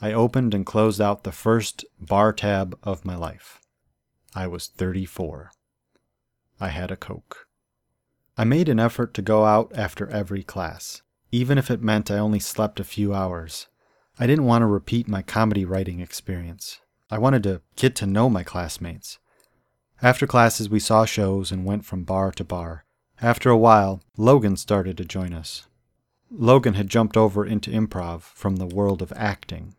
I 0.00 0.12
opened 0.12 0.54
and 0.54 0.64
closed 0.64 1.00
out 1.00 1.24
the 1.24 1.30
first 1.30 1.84
bar 2.00 2.32
tab 2.32 2.78
of 2.82 3.04
my 3.04 3.16
life. 3.16 3.60
I 4.34 4.46
was 4.46 4.66
34. 4.66 5.52
I 6.58 6.68
had 6.68 6.90
a 6.90 6.96
Coke. 6.96 7.48
I 8.36 8.44
made 8.44 8.70
an 8.70 8.80
effort 8.80 9.12
to 9.14 9.22
go 9.22 9.44
out 9.44 9.70
after 9.76 10.08
every 10.08 10.42
class, 10.42 11.02
even 11.30 11.58
if 11.58 11.70
it 11.70 11.82
meant 11.82 12.10
I 12.10 12.18
only 12.18 12.40
slept 12.40 12.80
a 12.80 12.84
few 12.84 13.12
hours. 13.12 13.68
I 14.18 14.26
didn't 14.26 14.46
want 14.46 14.62
to 14.62 14.66
repeat 14.66 15.06
my 15.06 15.20
comedy 15.20 15.66
writing 15.66 16.00
experience. 16.00 16.80
I 17.10 17.18
wanted 17.18 17.42
to 17.42 17.60
get 17.76 17.94
to 17.96 18.06
know 18.06 18.30
my 18.30 18.42
classmates. 18.42 19.18
After 20.04 20.26
classes, 20.26 20.68
we 20.68 20.80
saw 20.80 21.06
shows 21.06 21.50
and 21.50 21.64
went 21.64 21.86
from 21.86 22.04
bar 22.04 22.30
to 22.32 22.44
bar. 22.44 22.84
After 23.22 23.48
a 23.48 23.56
while, 23.56 24.02
Logan 24.18 24.58
started 24.58 24.98
to 24.98 25.04
join 25.06 25.32
us. 25.32 25.66
Logan 26.30 26.74
had 26.74 26.90
jumped 26.90 27.16
over 27.16 27.46
into 27.46 27.70
improv 27.70 28.20
from 28.20 28.56
the 28.56 28.66
world 28.66 29.00
of 29.00 29.14
acting. 29.16 29.76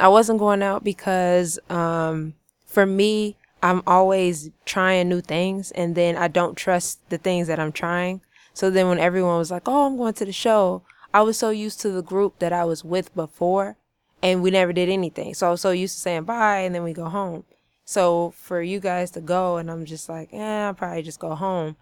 I 0.00 0.08
wasn't 0.08 0.40
going 0.40 0.64
out 0.64 0.82
because 0.82 1.60
um, 1.70 2.34
for 2.66 2.86
me, 2.86 3.36
I'm 3.62 3.84
always 3.86 4.50
trying 4.64 5.08
new 5.08 5.20
things 5.20 5.70
and 5.70 5.94
then 5.94 6.16
I 6.16 6.26
don't 6.26 6.56
trust 6.56 7.08
the 7.08 7.18
things 7.18 7.46
that 7.46 7.60
I'm 7.60 7.70
trying. 7.70 8.20
So 8.54 8.70
then 8.70 8.88
when 8.88 8.98
everyone 8.98 9.38
was 9.38 9.52
like, 9.52 9.68
oh, 9.68 9.86
I'm 9.86 9.96
going 9.96 10.14
to 10.14 10.24
the 10.24 10.32
show, 10.32 10.82
I 11.14 11.22
was 11.22 11.38
so 11.38 11.50
used 11.50 11.80
to 11.82 11.90
the 11.90 12.02
group 12.02 12.40
that 12.40 12.52
I 12.52 12.64
was 12.64 12.82
with 12.84 13.14
before 13.14 13.76
and 14.24 14.42
we 14.42 14.50
never 14.50 14.72
did 14.72 14.88
anything. 14.88 15.34
So 15.34 15.46
I 15.46 15.50
was 15.52 15.60
so 15.60 15.70
used 15.70 15.94
to 15.94 16.00
saying 16.00 16.24
bye 16.24 16.62
and 16.62 16.74
then 16.74 16.82
we 16.82 16.92
go 16.92 17.08
home. 17.08 17.44
So 17.88 18.32
for 18.32 18.60
you 18.60 18.80
guys 18.80 19.12
to 19.12 19.22
go 19.22 19.56
and 19.56 19.70
I'm 19.70 19.86
just 19.86 20.10
like, 20.10 20.28
eh, 20.34 20.66
I'll 20.66 20.74
probably 20.74 21.00
just 21.00 21.18
go 21.18 21.34
home. 21.34 21.76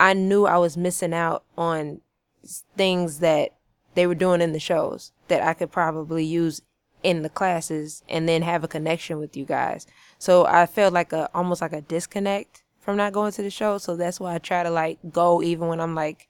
I 0.00 0.12
knew 0.12 0.44
I 0.44 0.58
was 0.58 0.76
missing 0.76 1.14
out 1.14 1.44
on 1.56 2.00
things 2.76 3.20
that 3.20 3.50
they 3.94 4.08
were 4.08 4.16
doing 4.16 4.40
in 4.40 4.54
the 4.54 4.58
shows 4.58 5.12
that 5.28 5.40
I 5.40 5.54
could 5.54 5.70
probably 5.70 6.24
use 6.24 6.62
in 7.04 7.22
the 7.22 7.28
classes 7.28 8.02
and 8.08 8.28
then 8.28 8.42
have 8.42 8.64
a 8.64 8.68
connection 8.68 9.20
with 9.20 9.36
you 9.36 9.44
guys. 9.44 9.86
So 10.18 10.46
I 10.46 10.66
felt 10.66 10.92
like 10.92 11.12
a 11.12 11.30
almost 11.32 11.62
like 11.62 11.72
a 11.72 11.80
disconnect 11.80 12.64
from 12.80 12.96
not 12.96 13.12
going 13.12 13.30
to 13.30 13.42
the 13.42 13.48
show. 13.48 13.78
So 13.78 13.94
that's 13.94 14.18
why 14.18 14.34
I 14.34 14.38
try 14.38 14.64
to 14.64 14.70
like 14.70 14.98
go 15.12 15.44
even 15.44 15.68
when 15.68 15.80
I'm 15.80 15.94
like 15.94 16.28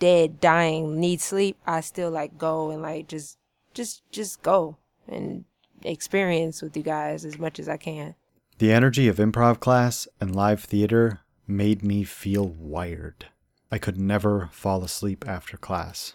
dead, 0.00 0.40
dying, 0.40 0.98
need 0.98 1.20
sleep. 1.20 1.56
I 1.68 1.82
still 1.82 2.10
like 2.10 2.36
go 2.36 2.72
and 2.72 2.82
like 2.82 3.06
just 3.06 3.38
just 3.74 4.02
just 4.10 4.42
go 4.42 4.76
and 5.06 5.44
experience 5.84 6.62
with 6.62 6.76
you 6.76 6.82
guys 6.82 7.24
as 7.24 7.38
much 7.38 7.60
as 7.60 7.68
I 7.68 7.76
can. 7.76 8.16
The 8.58 8.72
energy 8.72 9.08
of 9.08 9.16
improv 9.16 9.60
class 9.60 10.06
and 10.20 10.34
live 10.36 10.64
theater 10.64 11.20
made 11.46 11.82
me 11.82 12.04
feel 12.04 12.48
wired. 12.48 13.26
I 13.70 13.78
could 13.78 13.98
never 13.98 14.50
fall 14.52 14.84
asleep 14.84 15.24
after 15.26 15.56
class. 15.56 16.14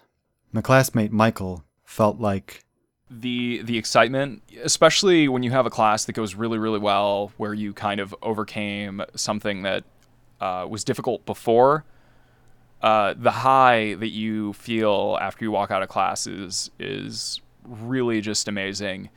My 0.51 0.61
classmate 0.61 1.11
Michael 1.11 1.65
felt 1.83 2.19
like 2.19 2.63
the 3.09 3.61
the 3.63 3.77
excitement, 3.77 4.43
especially 4.63 5.27
when 5.27 5.43
you 5.43 5.51
have 5.51 5.65
a 5.65 5.69
class 5.69 6.05
that 6.05 6.13
goes 6.13 6.35
really 6.35 6.57
really 6.57 6.79
well, 6.79 7.31
where 7.37 7.53
you 7.53 7.73
kind 7.73 7.99
of 7.99 8.15
overcame 8.21 9.01
something 9.15 9.63
that 9.63 9.83
uh, 10.39 10.65
was 10.69 10.83
difficult 10.83 11.25
before. 11.25 11.85
Uh, 12.81 13.15
the 13.17 13.31
high 13.31 13.95
that 13.95 14.09
you 14.09 14.53
feel 14.53 15.17
after 15.19 15.43
you 15.43 15.51
walk 15.51 15.71
out 15.71 15.81
of 15.81 15.89
class 15.89 16.27
is 16.27 16.69
is 16.79 17.41
really 17.63 18.21
just 18.21 18.47
amazing. 18.47 19.09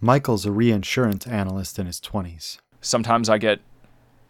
Michael's 0.00 0.46
a 0.46 0.52
reinsurance 0.52 1.26
analyst 1.26 1.78
in 1.78 1.86
his 1.86 2.00
twenties. 2.00 2.58
Sometimes 2.80 3.28
I 3.28 3.38
get 3.38 3.60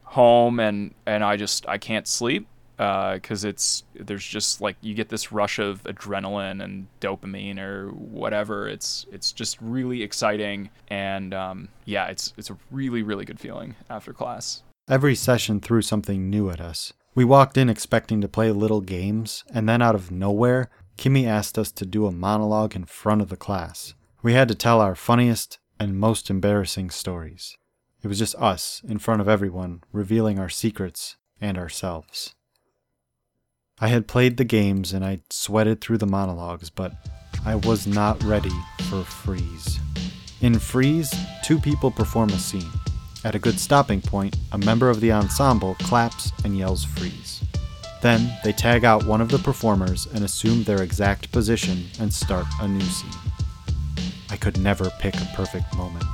home 0.02 0.60
and 0.60 0.94
and 1.06 1.24
I 1.24 1.36
just 1.36 1.68
I 1.68 1.78
can't 1.78 2.06
sleep 2.06 2.46
because 2.76 3.44
uh, 3.44 3.48
it's 3.48 3.84
there's 3.94 4.26
just 4.26 4.60
like 4.60 4.76
you 4.80 4.94
get 4.94 5.08
this 5.08 5.30
rush 5.30 5.58
of 5.58 5.82
adrenaline 5.84 6.62
and 6.62 6.86
dopamine 7.00 7.58
or 7.58 7.90
whatever. 7.90 8.68
It's 8.68 9.06
it's 9.12 9.32
just 9.32 9.58
really 9.60 10.02
exciting 10.02 10.70
and 10.88 11.34
um, 11.34 11.68
yeah, 11.84 12.06
it's 12.06 12.32
it's 12.36 12.50
a 12.50 12.56
really 12.70 13.02
really 13.02 13.24
good 13.24 13.40
feeling 13.40 13.74
after 13.90 14.12
class. 14.12 14.62
Every 14.88 15.14
session 15.14 15.60
threw 15.60 15.82
something 15.82 16.28
new 16.28 16.50
at 16.50 16.60
us. 16.60 16.92
We 17.14 17.24
walked 17.24 17.56
in 17.56 17.70
expecting 17.70 18.20
to 18.20 18.28
play 18.28 18.50
little 18.50 18.80
games, 18.80 19.44
and 19.54 19.68
then 19.68 19.80
out 19.80 19.94
of 19.94 20.10
nowhere, 20.10 20.68
Kimmy 20.98 21.26
asked 21.26 21.58
us 21.58 21.70
to 21.72 21.86
do 21.86 22.06
a 22.06 22.12
monologue 22.12 22.74
in 22.74 22.84
front 22.84 23.22
of 23.22 23.28
the 23.28 23.36
class. 23.36 23.94
We 24.24 24.32
had 24.32 24.48
to 24.48 24.54
tell 24.54 24.80
our 24.80 24.94
funniest 24.94 25.58
and 25.78 26.00
most 26.00 26.30
embarrassing 26.30 26.88
stories. 26.88 27.58
It 28.02 28.08
was 28.08 28.18
just 28.18 28.34
us 28.36 28.80
in 28.88 28.98
front 28.98 29.20
of 29.20 29.28
everyone, 29.28 29.82
revealing 29.92 30.38
our 30.38 30.48
secrets 30.48 31.18
and 31.42 31.58
ourselves. 31.58 32.34
I 33.78 33.88
had 33.88 34.08
played 34.08 34.38
the 34.38 34.44
games 34.44 34.94
and 34.94 35.04
I 35.04 35.20
sweated 35.28 35.82
through 35.82 35.98
the 35.98 36.06
monologues, 36.06 36.70
but 36.70 36.94
I 37.44 37.56
was 37.56 37.86
not 37.86 38.22
ready 38.24 38.56
for 38.88 39.04
Freeze. 39.04 39.78
In 40.40 40.58
Freeze, 40.58 41.12
two 41.42 41.58
people 41.58 41.90
perform 41.90 42.30
a 42.30 42.38
scene. 42.38 42.72
At 43.24 43.34
a 43.34 43.38
good 43.38 43.60
stopping 43.60 44.00
point, 44.00 44.38
a 44.52 44.58
member 44.58 44.88
of 44.88 45.02
the 45.02 45.12
ensemble 45.12 45.74
claps 45.80 46.32
and 46.46 46.56
yells 46.56 46.82
Freeze. 46.82 47.44
Then 48.00 48.32
they 48.42 48.52
tag 48.52 48.86
out 48.86 49.04
one 49.04 49.20
of 49.20 49.28
the 49.28 49.38
performers 49.38 50.06
and 50.14 50.24
assume 50.24 50.64
their 50.64 50.82
exact 50.82 51.30
position 51.30 51.84
and 52.00 52.10
start 52.10 52.46
a 52.62 52.66
new 52.66 52.80
scene. 52.80 53.33
I 54.34 54.36
could 54.36 54.58
never 54.58 54.90
pick 54.98 55.14
a 55.14 55.30
perfect 55.36 55.76
moment. 55.76 56.12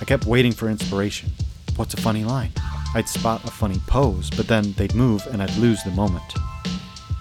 I 0.00 0.06
kept 0.06 0.24
waiting 0.24 0.52
for 0.52 0.70
inspiration. 0.70 1.30
What's 1.76 1.92
a 1.92 2.00
funny 2.00 2.24
line? 2.24 2.50
I'd 2.94 3.06
spot 3.06 3.44
a 3.44 3.50
funny 3.50 3.78
pose, 3.86 4.30
but 4.30 4.48
then 4.48 4.72
they'd 4.72 4.94
move 4.94 5.26
and 5.26 5.42
I'd 5.42 5.54
lose 5.58 5.82
the 5.82 5.90
moment. 5.90 6.24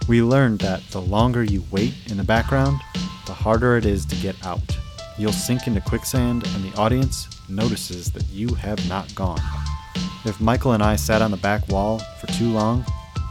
We 0.07 0.21
learned 0.21 0.59
that 0.59 0.83
the 0.91 1.01
longer 1.01 1.43
you 1.43 1.65
wait 1.69 1.95
in 2.09 2.15
the 2.15 2.23
background, 2.23 2.79
the 3.25 3.33
harder 3.33 3.75
it 3.75 3.85
is 3.85 4.05
to 4.05 4.15
get 4.15 4.37
out. 4.45 4.61
You'll 5.17 5.33
sink 5.33 5.67
into 5.67 5.81
quicksand, 5.81 6.47
and 6.47 6.63
the 6.63 6.77
audience 6.77 7.27
notices 7.49 8.09
that 8.11 8.25
you 8.29 8.55
have 8.55 8.87
not 8.87 9.13
gone. 9.15 9.41
If 10.23 10.39
Michael 10.39 10.71
and 10.71 10.81
I 10.81 10.95
sat 10.95 11.21
on 11.21 11.31
the 11.31 11.35
back 11.35 11.67
wall 11.67 11.99
for 12.21 12.27
too 12.27 12.49
long, 12.53 12.85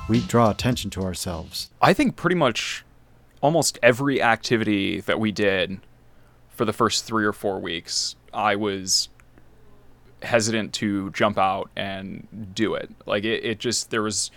we'd 0.06 0.28
draw 0.28 0.50
attention 0.50 0.90
to 0.90 1.02
ourselves. 1.02 1.70
I 1.80 1.94
think 1.94 2.16
pretty 2.16 2.36
much 2.36 2.84
almost 3.40 3.78
every 3.82 4.20
activity 4.20 5.00
that 5.00 5.18
we 5.18 5.32
did 5.32 5.80
for 6.56 6.64
the 6.64 6.72
first 6.72 7.04
three 7.04 7.24
or 7.24 7.32
four 7.32 7.60
weeks, 7.60 8.16
I 8.32 8.56
was 8.56 9.10
hesitant 10.22 10.72
to 10.72 11.10
jump 11.10 11.38
out 11.38 11.70
and 11.76 12.26
do 12.54 12.74
it. 12.74 12.90
Like 13.04 13.24
it, 13.24 13.44
it 13.44 13.58
just 13.58 13.90
there 13.90 14.02
was 14.02 14.30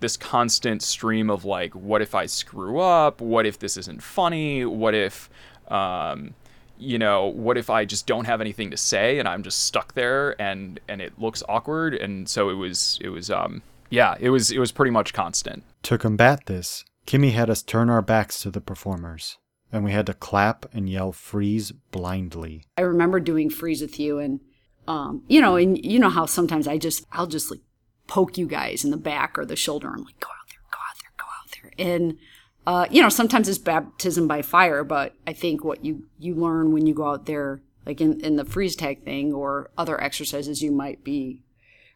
this 0.00 0.16
constant 0.18 0.82
stream 0.82 1.30
of 1.30 1.46
like, 1.46 1.74
what 1.74 2.02
if 2.02 2.14
I 2.14 2.26
screw 2.26 2.78
up? 2.78 3.20
What 3.20 3.46
if 3.46 3.58
this 3.58 3.76
isn't 3.78 4.02
funny? 4.02 4.66
What 4.66 4.94
if, 4.94 5.30
um, 5.68 6.34
you 6.78 6.98
know, 6.98 7.26
what 7.26 7.56
if 7.56 7.70
I 7.70 7.86
just 7.86 8.06
don't 8.06 8.26
have 8.26 8.42
anything 8.42 8.70
to 8.70 8.76
say 8.76 9.18
and 9.18 9.26
I'm 9.26 9.42
just 9.42 9.64
stuck 9.64 9.94
there 9.94 10.40
and 10.40 10.78
and 10.88 11.00
it 11.00 11.18
looks 11.18 11.42
awkward? 11.48 11.94
And 11.94 12.28
so 12.28 12.50
it 12.50 12.54
was 12.54 12.98
it 13.00 13.08
was 13.08 13.30
um 13.30 13.62
yeah 13.88 14.16
it 14.20 14.28
was 14.28 14.50
it 14.50 14.58
was 14.58 14.72
pretty 14.72 14.90
much 14.90 15.14
constant. 15.14 15.64
To 15.84 15.96
combat 15.96 16.44
this, 16.46 16.84
Kimmy 17.06 17.32
had 17.32 17.48
us 17.48 17.62
turn 17.62 17.88
our 17.88 18.02
backs 18.02 18.42
to 18.42 18.50
the 18.50 18.60
performers 18.60 19.38
and 19.72 19.84
we 19.84 19.92
had 19.92 20.06
to 20.06 20.14
clap 20.14 20.66
and 20.72 20.88
yell 20.88 21.12
freeze 21.12 21.72
blindly. 21.72 22.64
I 22.78 22.82
remember 22.82 23.20
doing 23.20 23.50
freeze 23.50 23.80
with 23.80 23.98
you 23.98 24.18
and 24.18 24.40
um, 24.86 25.24
you 25.28 25.40
know, 25.40 25.56
and 25.56 25.82
you 25.82 25.98
know 25.98 26.10
how 26.10 26.26
sometimes 26.26 26.68
I 26.68 26.76
just 26.76 27.06
I'll 27.12 27.26
just 27.26 27.50
like 27.50 27.60
poke 28.06 28.38
you 28.38 28.46
guys 28.46 28.84
in 28.84 28.90
the 28.90 28.96
back 28.96 29.38
or 29.38 29.44
the 29.44 29.56
shoulder. 29.56 29.88
I'm 29.88 30.04
like, 30.04 30.20
go 30.20 30.28
out 30.28 30.48
there, 30.50 30.60
go 30.70 30.78
out 30.78 30.96
there, 31.00 31.12
go 31.16 31.24
out 31.24 31.76
there. 31.76 31.86
And, 31.86 32.18
uh, 32.66 32.86
you 32.90 33.02
know, 33.02 33.08
sometimes 33.08 33.48
it's 33.48 33.58
baptism 33.58 34.28
by 34.28 34.42
fire, 34.42 34.84
but 34.84 35.14
I 35.26 35.32
think 35.32 35.64
what 35.64 35.84
you, 35.84 36.04
you 36.18 36.34
learn 36.34 36.72
when 36.72 36.86
you 36.86 36.94
go 36.94 37.06
out 37.06 37.26
there, 37.26 37.62
like 37.86 38.00
in, 38.00 38.20
in 38.20 38.36
the 38.36 38.44
freeze 38.44 38.76
tag 38.76 39.04
thing 39.04 39.32
or 39.32 39.70
other 39.76 40.00
exercises 40.02 40.62
you 40.62 40.72
might 40.72 41.04
be 41.04 41.42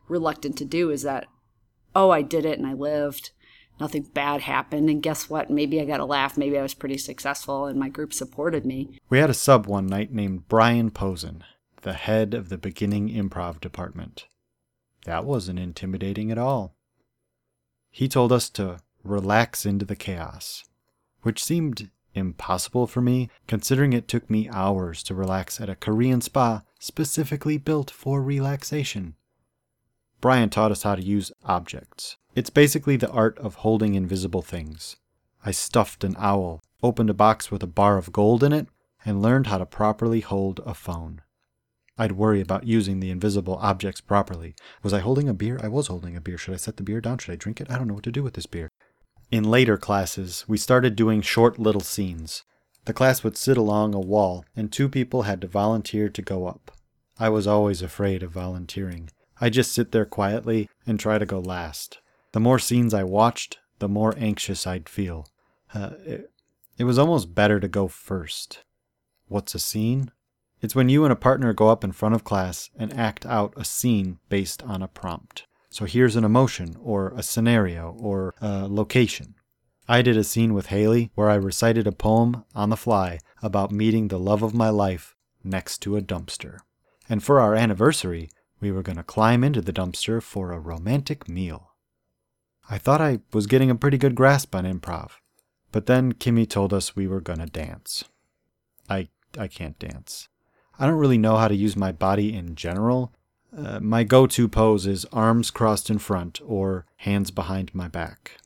reluctant 0.08 0.56
to 0.58 0.64
do 0.64 0.90
is 0.90 1.02
that, 1.02 1.26
oh, 1.94 2.10
I 2.10 2.22
did 2.22 2.44
it 2.44 2.58
and 2.58 2.66
I 2.66 2.74
lived. 2.74 3.30
Nothing 3.80 4.02
bad 4.02 4.42
happened. 4.42 4.90
And 4.90 5.02
guess 5.02 5.30
what? 5.30 5.50
Maybe 5.50 5.80
I 5.80 5.84
got 5.84 6.00
a 6.00 6.04
laugh. 6.04 6.36
Maybe 6.36 6.58
I 6.58 6.62
was 6.62 6.74
pretty 6.74 6.98
successful 6.98 7.66
and 7.66 7.78
my 7.78 7.88
group 7.88 8.12
supported 8.12 8.66
me. 8.66 8.98
We 9.08 9.18
had 9.18 9.30
a 9.30 9.34
sub 9.34 9.66
one 9.66 9.86
night 9.86 10.12
named 10.12 10.48
Brian 10.48 10.90
Posen, 10.90 11.44
the 11.82 11.94
head 11.94 12.34
of 12.34 12.48
the 12.48 12.58
beginning 12.58 13.08
improv 13.08 13.60
department. 13.60 14.26
That 15.04 15.24
wasn't 15.24 15.58
intimidating 15.58 16.30
at 16.30 16.38
all. 16.38 16.74
He 17.90 18.08
told 18.08 18.32
us 18.32 18.50
to 18.50 18.78
relax 19.02 19.64
into 19.64 19.84
the 19.84 19.96
chaos, 19.96 20.64
which 21.22 21.42
seemed 21.42 21.90
impossible 22.14 22.86
for 22.86 23.00
me, 23.00 23.30
considering 23.46 23.92
it 23.92 24.08
took 24.08 24.28
me 24.28 24.48
hours 24.50 25.02
to 25.04 25.14
relax 25.14 25.60
at 25.60 25.70
a 25.70 25.76
Korean 25.76 26.20
spa 26.20 26.62
specifically 26.78 27.58
built 27.58 27.90
for 27.90 28.22
relaxation. 28.22 29.14
Brian 30.20 30.50
taught 30.50 30.72
us 30.72 30.82
how 30.82 30.96
to 30.96 31.02
use 31.02 31.30
objects. 31.44 32.16
It's 32.34 32.50
basically 32.50 32.96
the 32.96 33.10
art 33.10 33.38
of 33.38 33.56
holding 33.56 33.94
invisible 33.94 34.42
things. 34.42 34.96
I 35.44 35.52
stuffed 35.52 36.02
an 36.02 36.16
owl, 36.18 36.60
opened 36.82 37.10
a 37.10 37.14
box 37.14 37.50
with 37.50 37.62
a 37.62 37.68
bar 37.68 37.96
of 37.96 38.12
gold 38.12 38.42
in 38.42 38.52
it, 38.52 38.66
and 39.04 39.22
learned 39.22 39.46
how 39.46 39.58
to 39.58 39.66
properly 39.66 40.20
hold 40.20 40.60
a 40.66 40.74
phone. 40.74 41.22
I'd 41.96 42.12
worry 42.12 42.40
about 42.40 42.66
using 42.66 43.00
the 43.00 43.10
invisible 43.10 43.58
objects 43.60 44.00
properly. 44.00 44.54
Was 44.82 44.92
I 44.92 45.00
holding 45.00 45.28
a 45.28 45.34
beer? 45.34 45.58
I 45.62 45.68
was 45.68 45.88
holding 45.88 46.16
a 46.16 46.20
beer. 46.20 46.38
Should 46.38 46.54
I 46.54 46.58
set 46.58 46.76
the 46.76 46.82
beer 46.82 47.00
down? 47.00 47.18
Should 47.18 47.32
I 47.32 47.36
drink 47.36 47.60
it? 47.60 47.70
I 47.70 47.76
don't 47.76 47.88
know 47.88 47.94
what 47.94 48.04
to 48.04 48.12
do 48.12 48.22
with 48.22 48.34
this 48.34 48.46
beer. 48.46 48.68
In 49.30 49.44
later 49.44 49.76
classes, 49.76 50.44
we 50.48 50.58
started 50.58 50.96
doing 50.96 51.22
short 51.22 51.58
little 51.58 51.80
scenes. 51.80 52.44
The 52.84 52.92
class 52.92 53.22
would 53.22 53.36
sit 53.36 53.56
along 53.56 53.94
a 53.94 54.00
wall, 54.00 54.44
and 54.56 54.72
two 54.72 54.88
people 54.88 55.22
had 55.22 55.40
to 55.42 55.46
volunteer 55.46 56.08
to 56.08 56.22
go 56.22 56.46
up. 56.46 56.70
I 57.18 57.28
was 57.28 57.46
always 57.46 57.82
afraid 57.82 58.22
of 58.22 58.30
volunteering. 58.30 59.10
I'd 59.40 59.52
just 59.52 59.72
sit 59.72 59.92
there 59.92 60.04
quietly 60.04 60.68
and 60.86 60.98
try 60.98 61.18
to 61.18 61.26
go 61.26 61.38
last. 61.38 61.98
The 62.32 62.40
more 62.40 62.58
scenes 62.58 62.92
I 62.92 63.04
watched, 63.04 63.58
the 63.78 63.88
more 63.88 64.14
anxious 64.18 64.66
I'd 64.66 64.88
feel. 64.88 65.28
Uh, 65.74 65.90
it, 66.04 66.30
it 66.76 66.84
was 66.84 66.98
almost 66.98 67.34
better 67.34 67.60
to 67.60 67.68
go 67.68 67.88
first. 67.88 68.62
What's 69.26 69.54
a 69.54 69.58
scene? 69.58 70.10
It's 70.60 70.74
when 70.74 70.88
you 70.88 71.04
and 71.04 71.12
a 71.12 71.16
partner 71.16 71.52
go 71.52 71.68
up 71.68 71.84
in 71.84 71.92
front 71.92 72.14
of 72.14 72.24
class 72.24 72.70
and 72.76 72.92
act 72.92 73.24
out 73.26 73.54
a 73.56 73.64
scene 73.64 74.18
based 74.28 74.62
on 74.62 74.82
a 74.82 74.88
prompt. 74.88 75.46
So 75.70 75.84
here's 75.84 76.16
an 76.16 76.24
emotion, 76.24 76.76
or 76.82 77.12
a 77.14 77.22
scenario, 77.22 77.96
or 78.00 78.34
a 78.40 78.66
location. 78.66 79.34
I 79.86 80.02
did 80.02 80.16
a 80.16 80.24
scene 80.24 80.54
with 80.54 80.66
Haley 80.66 81.10
where 81.14 81.30
I 81.30 81.36
recited 81.36 81.86
a 81.86 81.92
poem 81.92 82.44
on 82.54 82.70
the 82.70 82.76
fly 82.76 83.20
about 83.42 83.70
meeting 83.70 84.08
the 84.08 84.18
love 84.18 84.42
of 84.42 84.54
my 84.54 84.68
life 84.70 85.14
next 85.44 85.78
to 85.82 85.96
a 85.96 86.02
dumpster. 86.02 86.58
And 87.08 87.22
for 87.22 87.40
our 87.40 87.54
anniversary, 87.54 88.30
we 88.60 88.70
were 88.70 88.82
going 88.82 88.96
to 88.96 89.02
climb 89.02 89.44
into 89.44 89.60
the 89.60 89.72
dumpster 89.72 90.22
for 90.22 90.52
a 90.52 90.58
romantic 90.58 91.28
meal. 91.28 91.72
I 92.70 92.78
thought 92.78 93.00
I 93.00 93.20
was 93.32 93.46
getting 93.46 93.70
a 93.70 93.74
pretty 93.74 93.98
good 93.98 94.14
grasp 94.14 94.54
on 94.54 94.64
improv, 94.64 95.12
but 95.72 95.86
then 95.86 96.12
Kimmy 96.12 96.48
told 96.48 96.74
us 96.74 96.94
we 96.94 97.06
were 97.06 97.20
going 97.20 97.38
to 97.38 97.46
dance. 97.46 98.04
I, 98.88 99.08
I 99.38 99.48
can't 99.48 99.78
dance. 99.78 100.28
I 100.78 100.86
don't 100.86 100.98
really 100.98 101.18
know 101.18 101.36
how 101.36 101.48
to 101.48 101.54
use 101.54 101.76
my 101.76 101.92
body 101.92 102.34
in 102.34 102.54
general. 102.54 103.12
Uh, 103.56 103.80
my 103.80 104.04
go 104.04 104.26
to 104.26 104.48
pose 104.48 104.86
is 104.86 105.06
arms 105.06 105.50
crossed 105.50 105.88
in 105.88 105.98
front 105.98 106.40
or 106.44 106.86
hands 106.96 107.30
behind 107.30 107.74
my 107.74 107.88
back. 107.88 108.38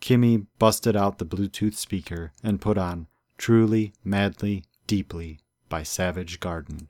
Kimmy 0.00 0.46
busted 0.58 0.96
out 0.96 1.18
the 1.18 1.26
Bluetooth 1.26 1.74
speaker 1.74 2.32
and 2.42 2.60
put 2.60 2.78
on 2.78 3.06
Truly, 3.38 3.92
Madly, 4.04 4.64
Deeply 4.86 5.40
by 5.68 5.82
Savage 5.82 6.38
Garden. 6.38 6.88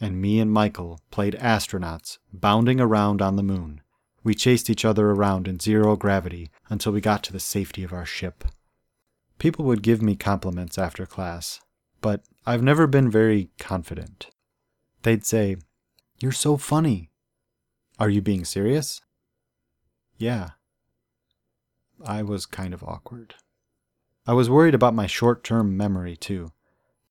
And 0.00 0.20
me 0.20 0.40
and 0.40 0.52
Michael 0.52 1.00
played 1.10 1.34
astronauts 1.34 2.18
bounding 2.32 2.80
around 2.80 3.22
on 3.22 3.36
the 3.36 3.42
moon. 3.42 3.80
We 4.22 4.34
chased 4.34 4.68
each 4.68 4.84
other 4.84 5.10
around 5.10 5.48
in 5.48 5.60
zero 5.60 5.96
gravity 5.96 6.50
until 6.68 6.92
we 6.92 7.00
got 7.00 7.22
to 7.24 7.32
the 7.32 7.40
safety 7.40 7.82
of 7.82 7.92
our 7.92 8.04
ship. 8.04 8.44
People 9.38 9.64
would 9.66 9.82
give 9.82 10.02
me 10.02 10.16
compliments 10.16 10.78
after 10.78 11.06
class, 11.06 11.60
but 12.00 12.22
I've 12.44 12.62
never 12.62 12.86
been 12.86 13.10
very 13.10 13.50
confident. 13.58 14.28
They'd 15.02 15.24
say, 15.24 15.56
You're 16.18 16.32
so 16.32 16.56
funny. 16.56 17.10
Are 17.98 18.10
you 18.10 18.20
being 18.20 18.44
serious? 18.44 19.00
Yeah. 20.18 20.50
I 22.04 22.22
was 22.22 22.46
kind 22.46 22.74
of 22.74 22.82
awkward. 22.82 23.34
I 24.26 24.32
was 24.32 24.50
worried 24.50 24.74
about 24.74 24.94
my 24.94 25.06
short 25.06 25.44
term 25.44 25.76
memory, 25.76 26.16
too. 26.16 26.52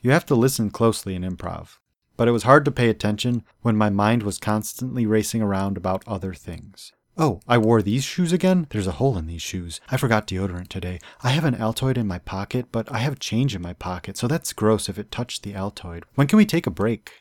You 0.02 0.12
have 0.12 0.26
to 0.26 0.36
listen 0.36 0.70
closely 0.70 1.16
in 1.16 1.24
improv, 1.24 1.78
but 2.18 2.28
it 2.28 2.32
was 2.32 2.44
hard 2.44 2.66
to 2.66 2.72
pay 2.72 2.90
attention 2.90 3.44
when 3.62 3.76
my 3.76 3.90
mind 3.90 4.24
was 4.24 4.38
constantly 4.38 5.06
racing 5.06 5.42
around 5.42 5.78
about 5.78 6.04
other 6.08 6.34
things. 6.34 6.92
Oh, 7.18 7.40
I 7.48 7.58
wore 7.58 7.82
these 7.82 8.04
shoes 8.04 8.34
again? 8.34 8.68
There's 8.72 8.88
a 8.88 8.94
hole 8.94 9.18
in 9.18 9.26
these 9.26 9.42
shoes. 9.42 9.80
I 9.90 9.96
forgot 9.96 10.28
deodorant 10.28 10.68
today. 10.68 11.00
I 11.24 11.30
have 11.30 11.46
an 11.46 11.56
Altoid 11.56 11.98
in 11.98 12.08
my 12.08 12.20
pocket, 12.20 12.68
but 12.74 12.92
I 12.92 12.98
have 12.98 13.20
change 13.20 13.56
in 13.56 13.62
my 13.62 13.72
pocket, 13.72 14.18
so 14.18 14.28
that's 14.28 14.52
gross 14.52 14.90
if 14.90 15.00
it 15.00 15.12
touched 15.12 15.44
the 15.44 15.54
Altoid. 15.54 16.04
When 16.16 16.28
can 16.28 16.38
we 16.38 16.46
take 16.46 16.68
a 16.68 16.72
break? 16.72 17.14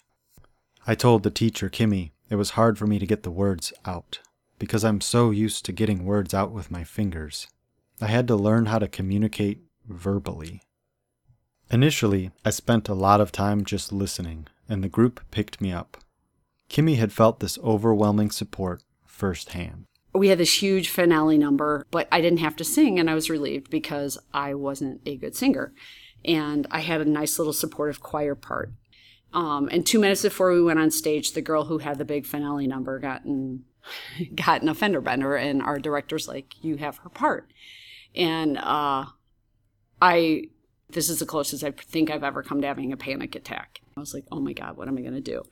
I 0.85 0.97
told 0.97 1.23
the 1.23 1.31
teacher, 1.31 1.71
Kimmy, 1.71 2.11
it 2.29 2.35
was 2.37 2.51
hard 2.51 2.77
for 2.77 2.89
me 2.89 2.99
to 2.99 3.07
get 3.07 3.23
the 3.23 3.31
words 3.31 3.73
out, 3.87 4.19
because 4.59 4.85
I'm 4.85 5.01
so 5.01 5.31
used 5.31 5.65
to 5.67 5.73
getting 5.73 6.05
words 6.05 6.35
out 6.35 6.51
with 6.51 6.73
my 6.73 6.83
fingers. 6.83 7.47
I 8.01 8.09
had 8.09 8.27
to 8.29 8.37
learn 8.37 8.67
how 8.67 8.81
to 8.81 8.89
communicate 8.89 9.61
verbally. 9.87 10.63
Initially, 11.71 12.33
I 12.45 12.51
spent 12.51 12.89
a 12.89 12.95
lot 12.95 13.21
of 13.21 13.31
time 13.31 13.65
just 13.65 13.93
listening, 13.93 14.49
and 14.69 14.83
the 14.83 14.89
group 14.89 15.21
picked 15.31 15.61
me 15.61 15.73
up. 15.73 15.99
Kimmy 16.69 16.97
had 16.97 17.13
felt 17.13 17.41
this 17.41 17.59
overwhelming 17.59 18.31
support 18.31 18.83
firsthand. 19.07 19.87
We 20.15 20.29
had 20.29 20.39
this 20.39 20.63
huge 20.63 20.89
finale 20.89 21.39
number, 21.39 21.87
but 21.91 22.09
I 22.11 22.21
didn't 22.21 22.39
have 22.39 22.57
to 22.57 22.65
sing, 22.65 22.99
and 22.99 23.11
I 23.11 23.15
was 23.15 23.31
relieved 23.31 23.71
because 23.71 24.19
I 24.33 24.55
wasn't 24.55 25.01
a 25.07 25.17
good 25.17 25.35
singer. 25.35 25.75
And 26.25 26.67
I 26.71 26.81
had 26.81 27.01
a 27.01 27.05
nice 27.05 27.39
little 27.39 27.53
supportive 27.53 28.01
choir 28.01 28.35
part. 28.35 28.73
Um, 29.33 29.69
and 29.73 29.85
two 29.85 29.99
minutes 29.99 30.23
before 30.23 30.53
we 30.53 30.63
went 30.63 30.79
on 30.79 30.93
stage, 30.93 31.33
the 31.33 31.43
girl 31.43 31.65
who 31.65 31.79
had 31.79 31.99
the 31.99 32.05
big 32.05 32.25
finale 32.25 32.69
number 32.69 33.01
got 33.01 33.25
in, 33.25 33.65
got 34.35 34.63
an 34.63 34.69
offender 34.69 35.01
bender, 35.01 35.35
and 35.35 35.61
our 35.61 35.79
director's 35.79 36.29
like, 36.29 36.55
"You 36.63 36.77
have 36.77 36.99
her 36.99 37.11
part." 37.11 37.53
And 38.15 38.57
uh, 38.59 39.07
I, 40.01 40.45
this 40.95 41.11
is 41.11 41.19
the 41.19 41.27
closest 41.27 41.63
I 41.63 41.73
think 41.73 42.11
I've 42.11 42.25
ever 42.25 42.43
come 42.43 42.61
to 42.61 42.67
having 42.67 42.93
a 42.93 42.97
panic 42.97 43.35
attack. 43.35 43.81
I 43.97 44.01
was 44.01 44.15
like, 44.15 44.25
oh 44.33 44.41
my 44.41 44.53
God, 44.53 44.77
what 44.77 44.89
am 44.89 44.97
I 44.97 45.03
going 45.03 45.15
to 45.15 45.21
do? 45.21 45.43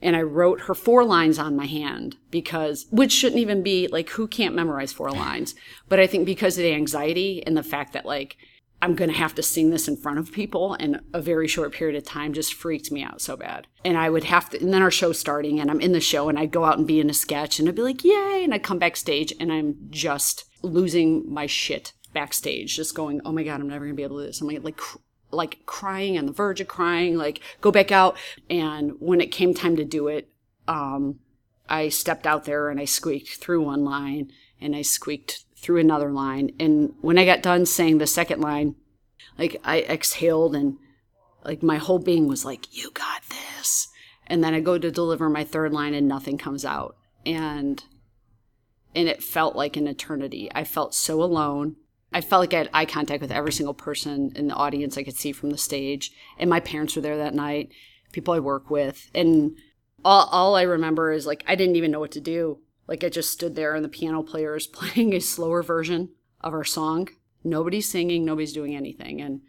And 0.00 0.16
I 0.16 0.22
wrote 0.22 0.62
her 0.62 0.74
four 0.74 1.04
lines 1.04 1.38
on 1.38 1.56
my 1.56 1.66
hand 1.66 2.16
because, 2.30 2.86
which 2.90 3.12
shouldn't 3.12 3.40
even 3.40 3.62
be 3.62 3.88
like, 3.88 4.10
who 4.10 4.26
can't 4.26 4.54
memorize 4.54 4.92
four 4.92 5.10
lines? 5.10 5.54
But 5.88 6.00
I 6.00 6.06
think 6.06 6.26
because 6.26 6.56
of 6.56 6.64
the 6.64 6.72
anxiety 6.72 7.44
and 7.46 7.56
the 7.56 7.62
fact 7.62 7.92
that, 7.92 8.06
like, 8.06 8.36
I'm 8.80 8.96
going 8.96 9.10
to 9.10 9.16
have 9.16 9.36
to 9.36 9.42
sing 9.44 9.70
this 9.70 9.86
in 9.86 9.96
front 9.96 10.18
of 10.18 10.32
people 10.32 10.74
in 10.74 11.00
a 11.12 11.20
very 11.20 11.46
short 11.46 11.72
period 11.72 11.96
of 11.96 12.02
time 12.02 12.32
just 12.32 12.54
freaked 12.54 12.90
me 12.90 13.04
out 13.04 13.20
so 13.20 13.36
bad. 13.36 13.68
And 13.84 13.96
I 13.96 14.10
would 14.10 14.24
have 14.24 14.50
to, 14.50 14.60
and 14.60 14.74
then 14.74 14.82
our 14.82 14.90
show's 14.90 15.20
starting 15.20 15.60
and 15.60 15.70
I'm 15.70 15.80
in 15.80 15.92
the 15.92 16.00
show 16.00 16.28
and 16.28 16.36
I'd 16.36 16.50
go 16.50 16.64
out 16.64 16.78
and 16.78 16.86
be 16.86 16.98
in 16.98 17.08
a 17.08 17.14
sketch 17.14 17.60
and 17.60 17.68
I'd 17.68 17.76
be 17.76 17.82
like, 17.82 18.02
yay. 18.02 18.40
And 18.42 18.52
I'd 18.52 18.64
come 18.64 18.80
backstage 18.80 19.32
and 19.38 19.52
I'm 19.52 19.76
just 19.90 20.46
losing 20.62 21.32
my 21.32 21.46
shit 21.46 21.92
backstage, 22.12 22.76
just 22.76 22.94
going, 22.94 23.20
oh 23.24 23.32
my 23.32 23.42
God, 23.42 23.60
I'm 23.60 23.68
never 23.68 23.86
to 23.86 23.94
be 23.94 24.02
able 24.02 24.18
to 24.18 24.22
do 24.22 24.26
this. 24.26 24.40
I'm 24.40 24.48
like, 24.48 24.62
like, 24.62 24.80
like 25.30 25.58
crying 25.66 26.18
on 26.18 26.26
the 26.26 26.32
verge 26.32 26.60
of 26.60 26.68
crying, 26.68 27.16
like 27.16 27.40
go 27.60 27.70
back 27.70 27.90
out. 27.90 28.16
And 28.50 28.92
when 29.00 29.20
it 29.20 29.32
came 29.32 29.54
time 29.54 29.76
to 29.76 29.84
do 29.84 30.08
it, 30.08 30.28
um, 30.68 31.20
I 31.68 31.88
stepped 31.88 32.26
out 32.26 32.44
there 32.44 32.68
and 32.68 32.78
I 32.78 32.84
squeaked 32.84 33.36
through 33.36 33.62
one 33.62 33.84
line 33.84 34.30
and 34.60 34.76
I 34.76 34.82
squeaked 34.82 35.44
through 35.56 35.78
another 35.78 36.10
line. 36.10 36.50
And 36.60 36.94
when 37.00 37.18
I 37.18 37.24
got 37.24 37.42
done 37.42 37.66
saying 37.66 37.98
the 37.98 38.06
second 38.06 38.40
line, 38.40 38.76
like 39.38 39.60
I 39.64 39.80
exhaled 39.82 40.54
and 40.54 40.76
like 41.44 41.62
my 41.62 41.78
whole 41.78 41.98
being 41.98 42.28
was 42.28 42.44
like, 42.44 42.76
you 42.76 42.90
got 42.90 43.22
this. 43.28 43.88
And 44.26 44.42
then 44.42 44.54
I 44.54 44.60
go 44.60 44.78
to 44.78 44.90
deliver 44.90 45.28
my 45.28 45.44
third 45.44 45.72
line 45.72 45.94
and 45.94 46.06
nothing 46.06 46.38
comes 46.38 46.64
out. 46.64 46.96
And 47.24 47.82
and 48.94 49.08
it 49.08 49.22
felt 49.22 49.56
like 49.56 49.76
an 49.76 49.88
eternity. 49.88 50.50
I 50.54 50.64
felt 50.64 50.94
so 50.94 51.22
alone. 51.22 51.76
I 52.12 52.20
felt 52.20 52.40
like 52.40 52.54
I 52.54 52.58
had 52.58 52.70
eye 52.72 52.84
contact 52.84 53.22
with 53.22 53.32
every 53.32 53.52
single 53.52 53.74
person 53.74 54.32
in 54.34 54.48
the 54.48 54.54
audience 54.54 54.96
I 54.96 55.02
could 55.02 55.16
see 55.16 55.32
from 55.32 55.50
the 55.50 55.58
stage. 55.58 56.12
And 56.38 56.50
my 56.50 56.60
parents 56.60 56.94
were 56.94 57.02
there 57.02 57.16
that 57.18 57.34
night, 57.34 57.72
people 58.12 58.34
I 58.34 58.38
work 58.38 58.70
with. 58.70 59.10
And 59.14 59.56
all, 60.04 60.26
all 60.30 60.54
I 60.54 60.62
remember 60.62 61.12
is 61.12 61.26
like, 61.26 61.44
I 61.46 61.54
didn't 61.54 61.76
even 61.76 61.90
know 61.90 62.00
what 62.00 62.12
to 62.12 62.20
do. 62.20 62.58
Like, 62.86 63.04
I 63.04 63.08
just 63.08 63.30
stood 63.30 63.54
there 63.54 63.74
and 63.74 63.84
the 63.84 63.88
piano 63.88 64.22
player 64.22 64.54
is 64.56 64.66
playing 64.68 65.14
a 65.14 65.20
slower 65.20 65.62
version 65.62 66.10
of 66.40 66.52
our 66.52 66.64
song. 66.64 67.08
Nobody's 67.44 67.88
singing, 67.88 68.24
nobody's 68.24 68.52
doing 68.52 68.76
anything. 68.76 69.20
And 69.20 69.40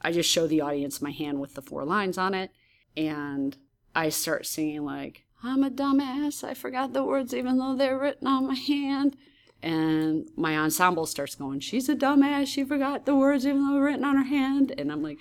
I 0.00 0.12
just 0.12 0.30
show 0.30 0.46
the 0.46 0.60
audience 0.60 1.02
my 1.02 1.10
hand 1.10 1.40
with 1.40 1.54
the 1.54 1.62
four 1.62 1.84
lines 1.84 2.18
on 2.18 2.34
it. 2.34 2.50
And 2.96 3.56
I 3.94 4.08
start 4.08 4.46
singing, 4.46 4.84
like, 4.84 5.24
I'm 5.42 5.62
a 5.62 5.70
dumbass. 5.70 6.42
I 6.42 6.54
forgot 6.54 6.92
the 6.92 7.04
words 7.04 7.34
even 7.34 7.58
though 7.58 7.76
they're 7.76 7.98
written 7.98 8.26
on 8.26 8.46
my 8.46 8.54
hand 8.54 9.16
and 9.62 10.28
my 10.36 10.56
ensemble 10.56 11.06
starts 11.06 11.34
going, 11.34 11.60
She's 11.60 11.88
a 11.88 11.96
dumbass. 11.96 12.46
She 12.46 12.64
forgot 12.64 13.06
the 13.06 13.14
words 13.14 13.46
even 13.46 13.66
though 13.66 13.78
written 13.78 14.04
on 14.04 14.16
her 14.16 14.24
hand. 14.24 14.72
And 14.76 14.92
I'm 14.92 15.02
like, 15.02 15.18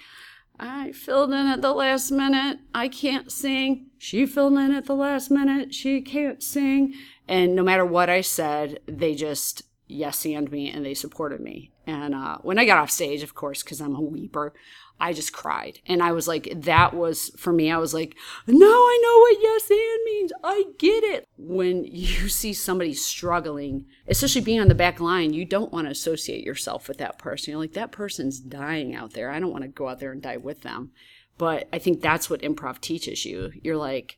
I 0.60 0.92
filled 0.92 1.32
in 1.32 1.48
at 1.48 1.62
the 1.62 1.74
last 1.74 2.12
minute. 2.12 2.60
I 2.74 2.88
can't 2.88 3.32
sing. 3.32 3.88
She 3.98 4.26
filled 4.26 4.54
in 4.54 4.74
at 4.74 4.86
the 4.86 4.96
last 4.96 5.30
minute. 5.30 5.74
She 5.74 6.02
can't 6.02 6.42
sing. 6.42 6.94
And 7.28 7.56
no 7.56 7.64
matter 7.64 7.86
what 7.86 8.10
I 8.10 8.22
said, 8.22 8.80
they 8.86 9.16
just 9.16 9.64
yes 9.88 10.26
and 10.26 10.52
me 10.52 10.70
and 10.70 10.86
they 10.86 10.94
supported 10.94 11.42
me. 11.42 11.72
And 11.86 12.16
uh, 12.16 12.38
when 12.42 12.58
I 12.58 12.66
got 12.66 12.78
off 12.78 12.90
stage, 12.90 13.22
of 13.22 13.36
course, 13.36 13.64
because 13.64 13.82
I'm 13.82 13.96
a 13.96 14.02
weeper, 14.02 14.54
I 15.00 15.14
just 15.14 15.34
cried. 15.34 15.80
And 15.86 16.02
I 16.02 16.14
was 16.14 16.28
like, 16.28 16.50
that 16.56 16.94
was 16.94 17.32
for 17.38 17.52
me, 17.52 17.70
I 17.72 17.78
was 17.78 17.94
like, 17.94 18.16
now 18.48 18.66
I 18.66 19.00
know 19.04 19.20
what 19.20 19.38
yes 19.42 19.70
and 19.70 20.04
means. 20.06 20.34
I 20.44 20.64
get 20.78 21.04
it. 21.04 21.28
When 21.38 21.84
you 21.84 22.30
see 22.30 22.54
somebody 22.54 22.94
struggling, 22.94 23.86
especially 24.08 24.42
being 24.42 24.62
on 24.62 24.70
the 24.70 24.76
back 24.76 25.00
line, 25.00 25.34
you 25.34 25.46
don't 25.46 25.74
want 25.74 25.88
to 25.88 25.92
associate 25.92 26.44
yourself 26.44 26.88
with 26.88 26.98
that 27.00 27.18
person. 27.18 27.52
You're 27.52 27.60
like, 27.60 27.74
that 27.74 27.92
person's 27.92 28.40
dying 28.40 28.96
out 28.96 29.14
there. 29.14 29.32
I 29.32 29.40
don't 29.40 29.52
want 29.52 29.64
to 29.64 29.70
go 29.70 29.90
out 29.90 30.00
there 30.00 30.12
and 30.12 30.22
die 30.22 30.38
with 30.38 30.62
them. 30.62 30.92
But 31.38 31.68
I 31.74 31.80
think 31.80 32.02
that's 32.02 32.30
what 32.30 32.42
improv 32.42 32.80
teaches 32.80 33.26
you. 33.26 33.52
You're 33.62 33.76
like, 33.76 34.18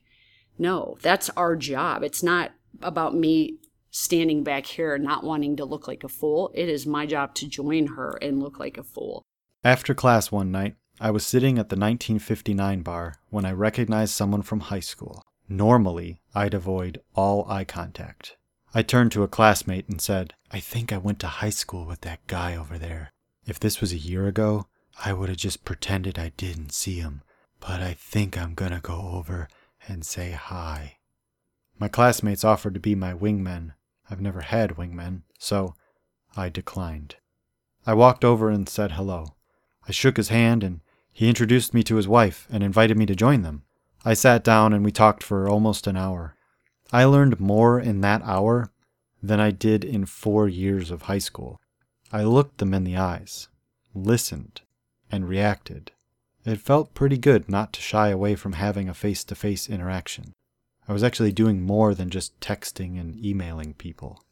no, 0.60 0.98
that's 1.02 1.30
our 1.32 1.56
job. 1.56 2.04
It's 2.04 2.22
not 2.22 2.52
about 2.82 3.16
me 3.16 3.58
standing 3.90 4.44
back 4.44 4.66
here 4.66 4.98
not 4.98 5.24
wanting 5.24 5.56
to 5.56 5.66
look 5.66 5.88
like 5.88 6.04
a 6.04 6.10
fool. 6.10 6.52
It 6.54 6.70
is 6.70 6.86
my 6.86 7.06
job 7.06 7.34
to 7.36 7.48
join 7.48 7.88
her 7.88 8.18
and 8.22 8.42
look 8.42 8.60
like 8.60 8.78
a 8.78 8.84
fool. 8.84 9.24
After 9.64 9.94
class 9.94 10.32
one 10.32 10.52
night, 10.52 10.76
I 11.00 11.12
was 11.12 11.26
sitting 11.26 11.60
at 11.60 11.70
the 11.70 11.76
1959 11.76 12.82
bar 12.82 13.16
when 13.30 13.46
I 13.46 13.52
recognized 13.52 14.14
someone 14.14 14.42
from 14.42 14.62
high 14.62 14.80
school. 14.80 15.24
Normally, 15.50 16.22
I'd 16.36 16.54
avoid 16.54 17.02
all 17.16 17.50
eye 17.50 17.64
contact. 17.66 18.38
I 18.74 18.82
turned 18.82 19.12
to 19.14 19.24
a 19.24 19.28
classmate 19.28 19.88
and 19.88 20.02
said, 20.02 20.34
I 20.52 20.60
think 20.60 20.92
I 20.92 20.98
went 20.98 21.20
to 21.20 21.28
high 21.28 21.50
school 21.50 21.86
with 21.86 22.02
that 22.02 22.26
guy 22.28 22.56
over 22.56 22.78
there. 22.78 23.12
If 23.46 23.60
this 23.60 23.80
was 23.80 23.94
a 23.94 23.98
year 23.98 24.28
ago, 24.28 24.68
I 25.04 25.14
would 25.14 25.30
have 25.30 25.38
just 25.38 25.66
pretended 25.66 26.20
I 26.20 26.34
didn't 26.38 26.74
see 26.74 27.00
him, 27.00 27.22
but 27.60 27.82
I 27.82 27.94
think 27.94 28.38
I'm 28.38 28.54
gonna 28.54 28.80
go 28.82 29.12
over 29.14 29.48
and 29.88 30.06
say 30.06 30.32
hi. 30.32 30.98
My 31.80 31.88
classmates 31.88 32.44
offered 32.44 32.74
to 32.74 32.80
be 32.80 32.96
my 32.96 33.14
wingmen. 33.14 33.74
I've 34.10 34.22
never 34.22 34.42
had 34.42 34.72
wingmen, 34.72 35.22
so 35.40 35.76
I 36.36 36.50
declined. 36.50 37.16
I 37.86 37.94
walked 37.94 38.26
over 38.26 38.50
and 38.50 38.68
said 38.68 38.94
hello. 38.94 39.37
I 39.88 39.92
shook 39.92 40.18
his 40.18 40.30
hand 40.30 40.64
and 40.64 40.82
he 41.14 41.30
introduced 41.30 41.74
me 41.74 41.84
to 41.84 41.96
his 41.96 42.08
wife 42.08 42.48
and 42.52 42.62
invited 42.62 42.98
me 42.98 43.06
to 43.06 43.16
join 43.16 43.42
them. 43.42 43.64
I 44.06 44.14
sat 44.14 44.44
down 44.44 44.74
and 44.74 44.84
we 44.84 44.92
talked 44.92 45.24
for 45.24 45.50
almost 45.50 45.88
an 45.88 45.98
hour. 45.98 46.36
I 46.92 47.06
learned 47.06 47.40
more 47.40 47.80
in 47.80 48.02
that 48.02 48.22
hour 48.24 48.72
than 49.22 49.40
I 49.40 49.52
did 49.52 49.84
in 49.84 50.06
four 50.06 50.48
years 50.48 50.92
of 50.92 51.04
high 51.04 51.18
school. 51.18 51.60
I 52.12 52.24
looked 52.24 52.60
them 52.60 52.74
in 52.74 52.84
the 52.84 52.98
eyes, 52.98 53.48
listened, 53.94 54.62
and 55.12 55.28
reacted. 55.28 55.92
It 56.46 56.62
felt 56.62 56.94
pretty 56.94 57.18
good 57.18 57.50
not 57.50 57.74
to 57.74 57.82
shy 57.82 58.10
away 58.10 58.36
from 58.36 58.54
having 58.54 58.88
a 58.88 58.94
face 58.94 59.24
to 59.26 59.36
face 59.36 59.70
interaction. 59.70 60.34
I 60.88 60.94
was 60.94 61.04
actually 61.04 61.34
doing 61.34 61.62
more 61.62 61.94
than 61.94 62.10
just 62.10 62.40
texting 62.40 63.00
and 63.00 63.18
emailing 63.26 63.74
people. 63.74 64.24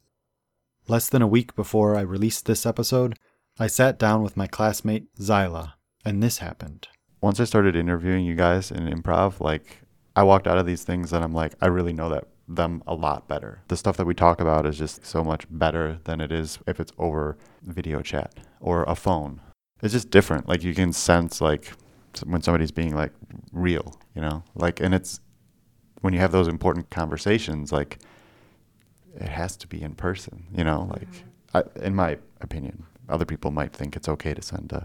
Less 0.88 1.08
than 1.08 1.20
a 1.20 1.26
week 1.26 1.54
before 1.54 1.96
I 1.96 2.00
released 2.00 2.46
this 2.46 2.64
episode, 2.64 3.18
I 3.58 3.68
sat 3.68 3.98
down 3.98 4.22
with 4.22 4.36
my 4.36 4.46
classmate 4.46 5.14
Zyla, 5.14 5.72
and 6.04 6.22
this 6.22 6.38
happened. 6.38 6.88
Once 7.22 7.40
I 7.40 7.44
started 7.44 7.74
interviewing 7.74 8.26
you 8.26 8.34
guys 8.34 8.70
in 8.70 8.86
improv, 8.86 9.40
like 9.40 9.78
I 10.14 10.24
walked 10.24 10.46
out 10.46 10.58
of 10.58 10.66
these 10.66 10.84
things 10.84 11.10
and 11.10 11.24
I'm 11.24 11.32
like, 11.32 11.54
I 11.62 11.68
really 11.68 11.94
know 11.94 12.10
that 12.10 12.24
them 12.46 12.82
a 12.86 12.94
lot 12.94 13.28
better. 13.28 13.62
The 13.68 13.76
stuff 13.78 13.96
that 13.96 14.06
we 14.06 14.12
talk 14.12 14.42
about 14.42 14.66
is 14.66 14.76
just 14.76 15.06
so 15.06 15.24
much 15.24 15.46
better 15.50 15.98
than 16.04 16.20
it 16.20 16.30
is 16.30 16.58
if 16.66 16.80
it's 16.80 16.92
over 16.98 17.38
video 17.62 18.02
chat 18.02 18.34
or 18.60 18.84
a 18.84 18.94
phone. 18.94 19.40
It's 19.82 19.94
just 19.94 20.10
different. 20.10 20.46
Like 20.46 20.62
you 20.62 20.74
can 20.74 20.92
sense 20.92 21.40
like 21.40 21.72
when 22.26 22.42
somebody's 22.42 22.70
being 22.70 22.94
like 22.94 23.12
real, 23.52 23.98
you 24.14 24.20
know? 24.20 24.44
Like 24.54 24.80
and 24.80 24.94
it's 24.94 25.20
when 26.02 26.12
you 26.12 26.20
have 26.20 26.30
those 26.30 26.46
important 26.46 26.90
conversations 26.90 27.72
like 27.72 28.00
it 29.18 29.28
has 29.28 29.56
to 29.56 29.66
be 29.66 29.80
in 29.80 29.94
person, 29.94 30.44
you 30.54 30.62
know, 30.62 30.88
like 30.90 31.10
mm-hmm. 31.10 31.56
I, 31.56 31.84
in 31.86 31.94
my 31.94 32.18
opinion. 32.42 32.84
Other 33.08 33.24
people 33.24 33.50
might 33.50 33.72
think 33.72 33.96
it's 33.96 34.08
okay 34.08 34.34
to 34.34 34.42
send 34.42 34.72
uh, 34.72 34.80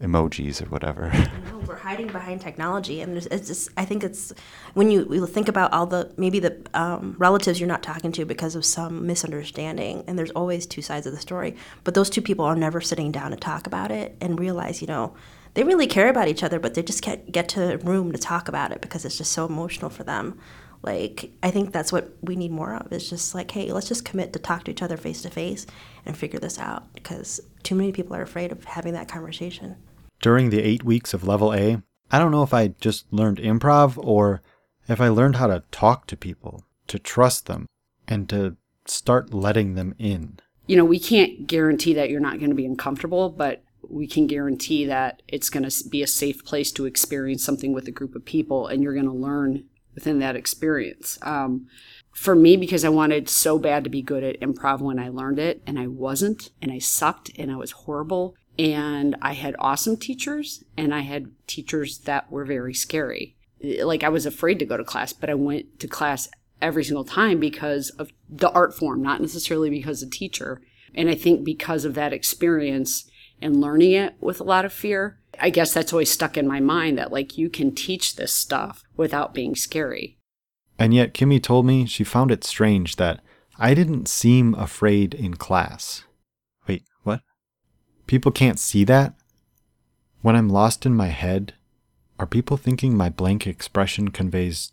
emojis 0.00 0.62
or 0.62 0.68
whatever. 0.68 1.10
No, 1.50 1.58
we're 1.66 1.76
hiding 1.76 2.08
behind 2.08 2.40
technology, 2.40 3.00
and 3.00 3.16
it's 3.16 3.48
just. 3.48 3.70
I 3.76 3.84
think 3.84 4.04
it's 4.04 4.32
when 4.74 4.90
you, 4.90 5.06
you 5.10 5.26
think 5.26 5.48
about 5.48 5.72
all 5.72 5.86
the 5.86 6.12
maybe 6.16 6.38
the 6.38 6.60
um, 6.74 7.16
relatives 7.18 7.60
you're 7.60 7.68
not 7.68 7.82
talking 7.82 8.12
to 8.12 8.24
because 8.24 8.54
of 8.54 8.64
some 8.64 9.06
misunderstanding, 9.06 10.04
and 10.06 10.18
there's 10.18 10.30
always 10.32 10.66
two 10.66 10.82
sides 10.82 11.06
of 11.06 11.12
the 11.12 11.20
story. 11.20 11.56
But 11.84 11.94
those 11.94 12.10
two 12.10 12.22
people 12.22 12.44
are 12.44 12.56
never 12.56 12.80
sitting 12.80 13.10
down 13.10 13.30
to 13.30 13.36
talk 13.36 13.66
about 13.66 13.90
it 13.90 14.16
and 14.20 14.38
realize, 14.38 14.80
you 14.80 14.86
know, 14.86 15.14
they 15.54 15.64
really 15.64 15.86
care 15.86 16.08
about 16.08 16.28
each 16.28 16.42
other, 16.42 16.58
but 16.58 16.74
they 16.74 16.82
just 16.82 17.02
can't 17.02 17.32
get 17.32 17.48
to 17.50 17.74
a 17.74 17.76
room 17.78 18.12
to 18.12 18.18
talk 18.18 18.48
about 18.48 18.72
it 18.72 18.80
because 18.80 19.04
it's 19.04 19.18
just 19.18 19.32
so 19.32 19.46
emotional 19.46 19.90
for 19.90 20.04
them. 20.04 20.38
Like 20.82 21.30
I 21.42 21.50
think 21.50 21.72
that's 21.72 21.90
what 21.92 22.12
we 22.20 22.36
need 22.36 22.52
more 22.52 22.74
of. 22.74 22.92
Is 22.92 23.08
just 23.08 23.34
like, 23.34 23.50
hey, 23.50 23.72
let's 23.72 23.88
just 23.88 24.04
commit 24.04 24.32
to 24.34 24.38
talk 24.38 24.64
to 24.64 24.70
each 24.70 24.82
other 24.82 24.96
face 24.96 25.22
to 25.22 25.30
face 25.30 25.66
and 26.06 26.16
figure 26.16 26.38
this 26.38 26.58
out 26.58 26.92
because 26.94 27.40
too 27.62 27.74
many 27.74 27.92
people 27.92 28.14
are 28.16 28.22
afraid 28.22 28.52
of 28.52 28.64
having 28.64 28.92
that 28.94 29.08
conversation. 29.08 29.76
During 30.22 30.50
the 30.50 30.62
eight 30.62 30.82
weeks 30.82 31.12
of 31.12 31.26
level 31.26 31.52
A, 31.52 31.82
I 32.10 32.18
don't 32.18 32.30
know 32.30 32.42
if 32.42 32.54
I 32.54 32.68
just 32.68 33.12
learned 33.12 33.38
improv 33.38 33.98
or 34.02 34.40
if 34.88 35.00
I 35.00 35.08
learned 35.08 35.36
how 35.36 35.48
to 35.48 35.64
talk 35.70 36.06
to 36.06 36.16
people, 36.16 36.64
to 36.86 36.98
trust 36.98 37.46
them, 37.46 37.66
and 38.06 38.28
to 38.28 38.56
start 38.86 39.34
letting 39.34 39.74
them 39.74 39.94
in. 39.98 40.38
You 40.66 40.76
know, 40.76 40.84
we 40.84 40.98
can't 40.98 41.46
guarantee 41.46 41.94
that 41.94 42.08
you're 42.08 42.20
not 42.20 42.38
going 42.38 42.50
to 42.50 42.56
be 42.56 42.66
uncomfortable, 42.66 43.30
but 43.30 43.62
we 43.88 44.06
can 44.06 44.26
guarantee 44.26 44.84
that 44.86 45.22
it's 45.28 45.50
going 45.50 45.68
to 45.68 45.88
be 45.88 46.02
a 46.02 46.06
safe 46.06 46.44
place 46.44 46.72
to 46.72 46.86
experience 46.86 47.44
something 47.44 47.72
with 47.72 47.86
a 47.86 47.92
group 47.92 48.14
of 48.14 48.24
people 48.24 48.66
and 48.66 48.82
you're 48.82 48.94
going 48.94 49.06
to 49.06 49.12
learn 49.12 49.64
within 49.94 50.18
that 50.18 50.36
experience. 50.36 51.18
Um, 51.22 51.66
for 52.16 52.34
me, 52.34 52.56
because 52.56 52.82
I 52.82 52.88
wanted 52.88 53.28
so 53.28 53.58
bad 53.58 53.84
to 53.84 53.90
be 53.90 54.00
good 54.00 54.24
at 54.24 54.40
improv 54.40 54.80
when 54.80 54.98
I 54.98 55.10
learned 55.10 55.38
it, 55.38 55.62
and 55.66 55.78
I 55.78 55.86
wasn't, 55.86 56.50
and 56.62 56.72
I 56.72 56.78
sucked, 56.78 57.30
and 57.38 57.52
I 57.52 57.56
was 57.56 57.72
horrible. 57.72 58.34
And 58.58 59.16
I 59.20 59.34
had 59.34 59.54
awesome 59.58 59.98
teachers, 59.98 60.64
and 60.78 60.94
I 60.94 61.00
had 61.00 61.30
teachers 61.46 61.98
that 61.98 62.30
were 62.32 62.46
very 62.46 62.72
scary. 62.72 63.36
Like, 63.62 64.02
I 64.02 64.08
was 64.08 64.24
afraid 64.24 64.58
to 64.60 64.64
go 64.64 64.78
to 64.78 64.84
class, 64.84 65.12
but 65.12 65.28
I 65.28 65.34
went 65.34 65.78
to 65.80 65.88
class 65.88 66.30
every 66.62 66.84
single 66.84 67.04
time 67.04 67.38
because 67.38 67.90
of 67.90 68.10
the 68.30 68.50
art 68.50 68.74
form, 68.74 69.02
not 69.02 69.20
necessarily 69.20 69.68
because 69.68 70.02
of 70.02 70.10
the 70.10 70.16
teacher. 70.16 70.62
And 70.94 71.10
I 71.10 71.14
think 71.14 71.44
because 71.44 71.84
of 71.84 71.94
that 71.94 72.14
experience 72.14 73.10
and 73.42 73.60
learning 73.60 73.92
it 73.92 74.14
with 74.20 74.40
a 74.40 74.44
lot 74.44 74.64
of 74.64 74.72
fear, 74.72 75.18
I 75.38 75.50
guess 75.50 75.74
that's 75.74 75.92
always 75.92 76.10
stuck 76.10 76.38
in 76.38 76.48
my 76.48 76.60
mind 76.60 76.96
that 76.96 77.12
like 77.12 77.36
you 77.36 77.50
can 77.50 77.74
teach 77.74 78.16
this 78.16 78.32
stuff 78.32 78.82
without 78.96 79.34
being 79.34 79.54
scary. 79.54 80.15
And 80.78 80.92
yet, 80.92 81.14
Kimmy 81.14 81.42
told 81.42 81.66
me 81.66 81.86
she 81.86 82.04
found 82.04 82.30
it 82.30 82.44
strange 82.44 82.96
that 82.96 83.20
I 83.58 83.74
didn't 83.74 84.08
seem 84.08 84.54
afraid 84.54 85.14
in 85.14 85.34
class. 85.34 86.04
Wait, 86.68 86.84
what? 87.02 87.22
People 88.06 88.30
can't 88.30 88.58
see 88.58 88.84
that? 88.84 89.14
When 90.20 90.36
I'm 90.36 90.48
lost 90.48 90.84
in 90.84 90.94
my 90.94 91.08
head, 91.08 91.54
are 92.18 92.26
people 92.26 92.56
thinking 92.56 92.96
my 92.96 93.08
blank 93.08 93.46
expression 93.46 94.10
conveys 94.10 94.72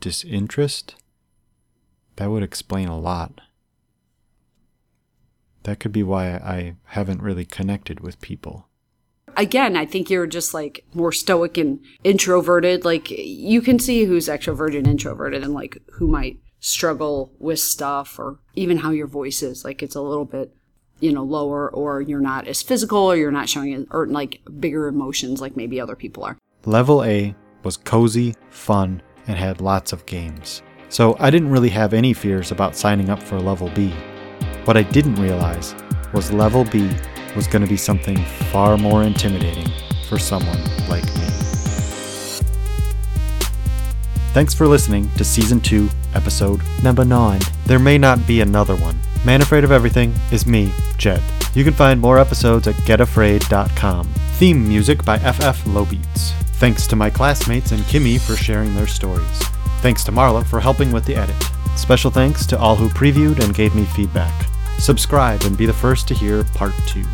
disinterest? 0.00 0.94
That 2.16 2.30
would 2.30 2.42
explain 2.42 2.88
a 2.88 2.98
lot. 2.98 3.40
That 5.64 5.80
could 5.80 5.92
be 5.92 6.02
why 6.02 6.30
I 6.30 6.76
haven't 6.86 7.22
really 7.22 7.44
connected 7.44 8.00
with 8.00 8.20
people 8.20 8.67
again, 9.38 9.76
I 9.76 9.86
think 9.86 10.10
you're 10.10 10.26
just 10.26 10.52
like 10.52 10.84
more 10.92 11.12
stoic 11.12 11.56
and 11.56 11.80
introverted. 12.04 12.84
Like 12.84 13.10
you 13.10 13.62
can 13.62 13.78
see 13.78 14.04
who's 14.04 14.28
extroverted 14.28 14.78
and 14.78 14.86
introverted 14.88 15.42
and 15.42 15.54
like 15.54 15.78
who 15.92 16.08
might 16.08 16.38
struggle 16.60 17.32
with 17.38 17.60
stuff 17.60 18.18
or 18.18 18.40
even 18.54 18.78
how 18.78 18.90
your 18.90 19.06
voice 19.06 19.42
is. 19.42 19.64
Like 19.64 19.82
it's 19.82 19.94
a 19.94 20.02
little 20.02 20.24
bit, 20.24 20.54
you 21.00 21.12
know, 21.12 21.22
lower 21.22 21.70
or 21.70 22.02
you're 22.02 22.20
not 22.20 22.48
as 22.48 22.60
physical 22.60 22.98
or 22.98 23.16
you're 23.16 23.30
not 23.30 23.48
showing 23.48 23.72
it 23.72 23.86
or 23.90 24.06
like 24.06 24.42
bigger 24.58 24.88
emotions 24.88 25.40
like 25.40 25.56
maybe 25.56 25.80
other 25.80 25.96
people 25.96 26.24
are. 26.24 26.36
Level 26.66 27.04
A 27.04 27.34
was 27.62 27.76
cozy, 27.76 28.34
fun, 28.50 29.00
and 29.28 29.38
had 29.38 29.60
lots 29.60 29.92
of 29.92 30.04
games. 30.06 30.62
So 30.88 31.16
I 31.20 31.30
didn't 31.30 31.50
really 31.50 31.68
have 31.68 31.94
any 31.94 32.12
fears 32.12 32.50
about 32.50 32.74
signing 32.74 33.10
up 33.10 33.22
for 33.22 33.38
level 33.38 33.70
B. 33.70 33.94
What 34.64 34.76
I 34.76 34.82
didn't 34.82 35.16
realize 35.16 35.74
was 36.12 36.32
level 36.32 36.64
B 36.64 36.90
was 37.34 37.46
going 37.46 37.62
to 37.62 37.68
be 37.68 37.76
something 37.76 38.16
far 38.52 38.76
more 38.76 39.02
intimidating 39.02 39.68
for 40.08 40.18
someone 40.18 40.58
like 40.88 41.04
me. 41.04 41.26
Thanks 44.32 44.54
for 44.54 44.66
listening 44.66 45.10
to 45.16 45.24
Season 45.24 45.60
2, 45.60 45.88
Episode 46.14 46.62
Number 46.82 47.04
9. 47.04 47.40
There 47.66 47.78
may 47.78 47.98
not 47.98 48.26
be 48.26 48.40
another 48.40 48.76
one. 48.76 48.98
Man 49.24 49.42
Afraid 49.42 49.64
of 49.64 49.72
Everything 49.72 50.14
is 50.30 50.46
me, 50.46 50.72
Jed. 50.96 51.22
You 51.54 51.64
can 51.64 51.74
find 51.74 52.00
more 52.00 52.18
episodes 52.18 52.68
at 52.68 52.74
getafraid.com. 52.76 54.06
Theme 54.34 54.68
music 54.68 55.04
by 55.04 55.18
FF 55.18 55.64
Lowbeats. 55.64 56.32
Thanks 56.58 56.86
to 56.88 56.96
my 56.96 57.10
classmates 57.10 57.72
and 57.72 57.82
Kimmy 57.82 58.20
for 58.20 58.36
sharing 58.36 58.74
their 58.74 58.86
stories. 58.86 59.38
Thanks 59.80 60.04
to 60.04 60.12
Marla 60.12 60.46
for 60.46 60.60
helping 60.60 60.92
with 60.92 61.04
the 61.04 61.16
edit. 61.16 61.42
Special 61.76 62.10
thanks 62.10 62.46
to 62.46 62.58
all 62.58 62.76
who 62.76 62.88
previewed 62.88 63.42
and 63.42 63.54
gave 63.54 63.74
me 63.74 63.84
feedback. 63.84 64.46
Subscribe 64.78 65.42
and 65.42 65.56
be 65.56 65.66
the 65.66 65.72
first 65.72 66.08
to 66.08 66.14
hear 66.14 66.44
part 66.44 66.72
two. 66.86 67.04